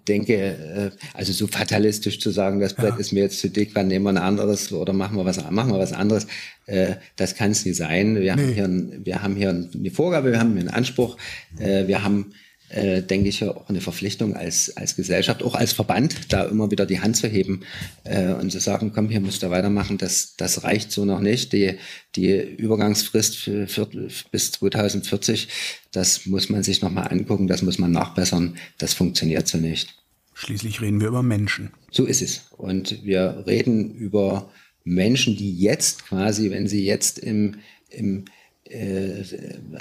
denke, 0.08 0.34
äh, 0.34 0.92
also 1.14 1.34
so 1.34 1.48
fatalistisch 1.48 2.20
zu 2.20 2.32
sagen, 2.32 2.60
das 2.60 2.74
Brett 2.74 2.94
ja. 2.94 2.98
ist 2.98 3.12
mir 3.12 3.22
jetzt 3.22 3.40
zu 3.40 3.50
dick, 3.50 3.72
wann 3.74 3.88
nehmen 3.88 4.06
wir 4.06 4.10
ein 4.10 4.18
anderes 4.18 4.72
oder 4.72 4.94
machen 4.94 5.18
wir 5.18 5.26
was, 5.26 5.38
machen 5.52 5.72
wir 5.72 5.80
was 5.80 5.94
anderes, 5.94 6.26
äh, 6.66 6.96
das 7.16 7.36
kann 7.36 7.52
es 7.52 7.66
nicht 7.66 7.78
sein. 7.78 8.16
Wir, 8.16 8.36
nee. 8.36 8.42
haben 8.42 8.54
hier, 8.54 9.06
wir 9.06 9.22
haben 9.22 9.36
hier 9.36 9.50
eine 9.50 9.92
Vorgabe, 9.92 10.32
wir 10.32 10.40
haben 10.40 10.54
hier 10.54 10.62
einen 10.62 10.70
Anspruch, 10.70 11.18
äh, 11.60 11.88
wir 11.88 12.04
haben 12.04 12.34
äh, 12.70 13.02
denke 13.02 13.30
ich, 13.30 13.40
ja 13.40 13.56
auch 13.56 13.70
eine 13.70 13.82
Verpflichtung 13.82 14.36
als, 14.36 14.76
als 14.78 14.96
Gesellschaft, 14.96 15.44
auch 15.44 15.56
als 15.56 15.74
Verband, 15.74 16.32
da 16.32 16.46
immer 16.46 16.72
wieder 16.72 16.86
die 16.86 17.00
Hand 17.00 17.18
zu 17.18 17.28
heben 17.28 17.62
äh, 18.04 18.34
und 18.34 18.52
zu 18.52 18.60
sagen, 18.60 18.92
komm, 18.94 19.10
hier 19.10 19.20
müsst 19.20 19.44
ihr 19.44 19.50
weitermachen, 19.50 19.98
das, 19.98 20.36
das 20.38 20.64
reicht 20.64 20.92
so 20.92 21.06
noch 21.06 21.20
nicht. 21.20 21.52
Die, 21.54 21.76
die 22.16 22.32
Übergangsfrist 22.32 23.38
für, 23.38 23.68
für, 23.68 23.88
bis 24.32 24.52
2040, 24.52 25.48
das 25.92 26.26
muss 26.26 26.50
man 26.50 26.64
sich 26.64 26.82
nochmal 26.82 27.08
angucken, 27.12 27.48
das 27.48 27.62
muss 27.62 27.80
man 27.80 27.92
nachbessern, 27.92 28.58
das 28.78 28.94
funktioniert 28.94 29.48
so 29.48 29.58
nicht. 29.58 29.96
Schließlich 30.36 30.80
reden 30.80 31.02
wir 31.02 31.10
über 31.10 31.24
Menschen. 31.24 31.72
So 31.92 32.06
ist 32.06 32.22
es. 32.22 32.48
Und 32.56 33.04
wir 33.04 33.44
reden 33.46 33.94
über 33.94 34.50
Menschen, 34.84 35.36
die 35.36 35.58
jetzt 35.58 36.06
quasi, 36.06 36.50
wenn 36.52 36.68
sie 36.68 36.86
jetzt 36.86 37.20
im, 37.20 37.56
im 37.90 38.26
äh, 38.64 39.24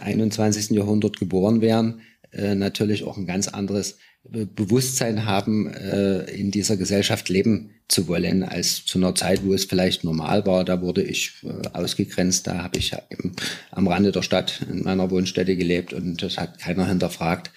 21. 0.00 0.70
Jahrhundert 0.70 1.18
geboren 1.18 1.60
wären, 1.60 2.00
äh, 2.32 2.54
natürlich 2.54 3.04
auch 3.04 3.16
ein 3.16 3.26
ganz 3.26 3.48
anderes 3.48 3.98
Bewusstsein 4.24 5.24
haben, 5.24 5.72
äh, 5.72 6.24
in 6.30 6.50
dieser 6.50 6.76
Gesellschaft 6.76 7.28
leben 7.28 7.70
zu 7.88 8.08
wollen, 8.08 8.42
als 8.42 8.84
zu 8.84 8.98
einer 8.98 9.14
Zeit, 9.14 9.44
wo 9.44 9.54
es 9.54 9.64
vielleicht 9.64 10.04
normal 10.04 10.44
war. 10.44 10.64
Da 10.64 10.82
wurde 10.82 11.02
ich 11.02 11.32
äh, 11.42 11.68
ausgegrenzt, 11.72 12.46
da 12.46 12.62
habe 12.62 12.78
ich 12.78 12.90
ja 12.90 13.00
im, 13.08 13.32
am 13.70 13.88
Rande 13.88 14.12
der 14.12 14.20
Stadt 14.22 14.66
in 14.70 14.82
meiner 14.82 15.10
Wohnstätte 15.10 15.56
gelebt 15.56 15.94
und 15.94 16.22
das 16.22 16.36
hat 16.36 16.58
keiner 16.58 16.86
hinterfragt. 16.86 17.50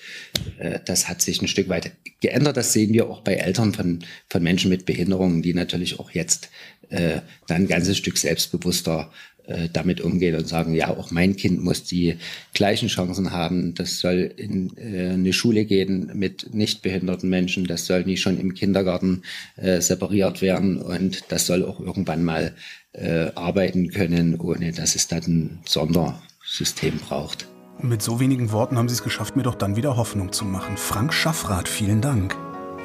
Äh, 0.58 0.80
das 0.86 1.10
hat 1.10 1.22
sich 1.22 1.42
ein 1.42 1.50
Stück 1.50 1.68
weit 1.68 1.92
geändert. 2.22 2.56
Das 2.56 2.72
sehen 2.72 2.94
wir 2.94 3.10
auch 3.10 3.22
bei 3.22 3.34
Eltern 3.34 3.74
von, 3.74 4.00
von 4.30 4.42
Menschen 4.42 4.70
mit 4.70 4.86
Behinderungen, 4.86 5.42
die 5.42 5.54
natürlich 5.54 6.00
auch 6.00 6.12
jetzt 6.12 6.50
äh, 6.92 7.22
dann 7.48 7.64
ein 7.64 7.68
ganzes 7.68 7.98
Stück 7.98 8.18
selbstbewusster 8.18 9.12
äh, 9.12 9.31
damit 9.74 10.02
umgehen 10.02 10.36
und 10.36 10.48
sagen, 10.48 10.74
ja, 10.74 10.90
auch 10.90 11.12
mein 11.12 11.36
Kind 11.36 11.64
muss 11.64 11.84
die 11.84 12.18
gleichen 12.54 12.88
Chancen 12.88 13.32
haben. 13.32 13.74
Das 13.76 14.00
soll 14.00 14.32
in 14.38 14.72
äh, 14.78 15.14
eine 15.14 15.34
Schule 15.34 15.66
gehen 15.66 16.12
mit 16.14 16.54
nicht 16.54 16.82
behinderten 16.82 17.30
Menschen. 17.30 17.66
Das 17.66 17.86
soll 17.86 18.04
nicht 18.04 18.22
schon 18.22 18.40
im 18.40 18.54
Kindergarten 18.54 19.24
äh, 19.58 19.82
separiert 19.82 20.42
werden 20.42 20.78
und 20.78 21.24
das 21.30 21.46
soll 21.46 21.64
auch 21.66 21.80
irgendwann 21.80 22.24
mal 22.24 22.54
äh, 22.94 23.32
arbeiten 23.36 23.90
können, 23.90 24.40
ohne 24.40 24.72
dass 24.72 24.96
es 24.96 25.08
dann 25.08 25.24
ein 25.24 25.60
Sondersystem 25.66 26.98
braucht. 26.98 27.48
Mit 27.82 28.02
so 28.02 28.20
wenigen 28.20 28.52
Worten 28.52 28.78
haben 28.78 28.90
Sie 28.90 28.96
es 28.96 29.04
geschafft, 29.04 29.36
mir 29.36 29.44
doch 29.44 29.56
dann 29.56 29.76
wieder 29.76 29.98
Hoffnung 29.98 30.32
zu 30.32 30.46
machen. 30.46 30.78
Frank 30.78 31.14
Schaffrath, 31.14 31.68
vielen 31.68 32.02
Dank. 32.02 32.36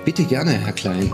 Bitte 0.05 0.25
gerne, 0.25 0.53
Herr 0.53 0.73
Klein. 0.73 1.13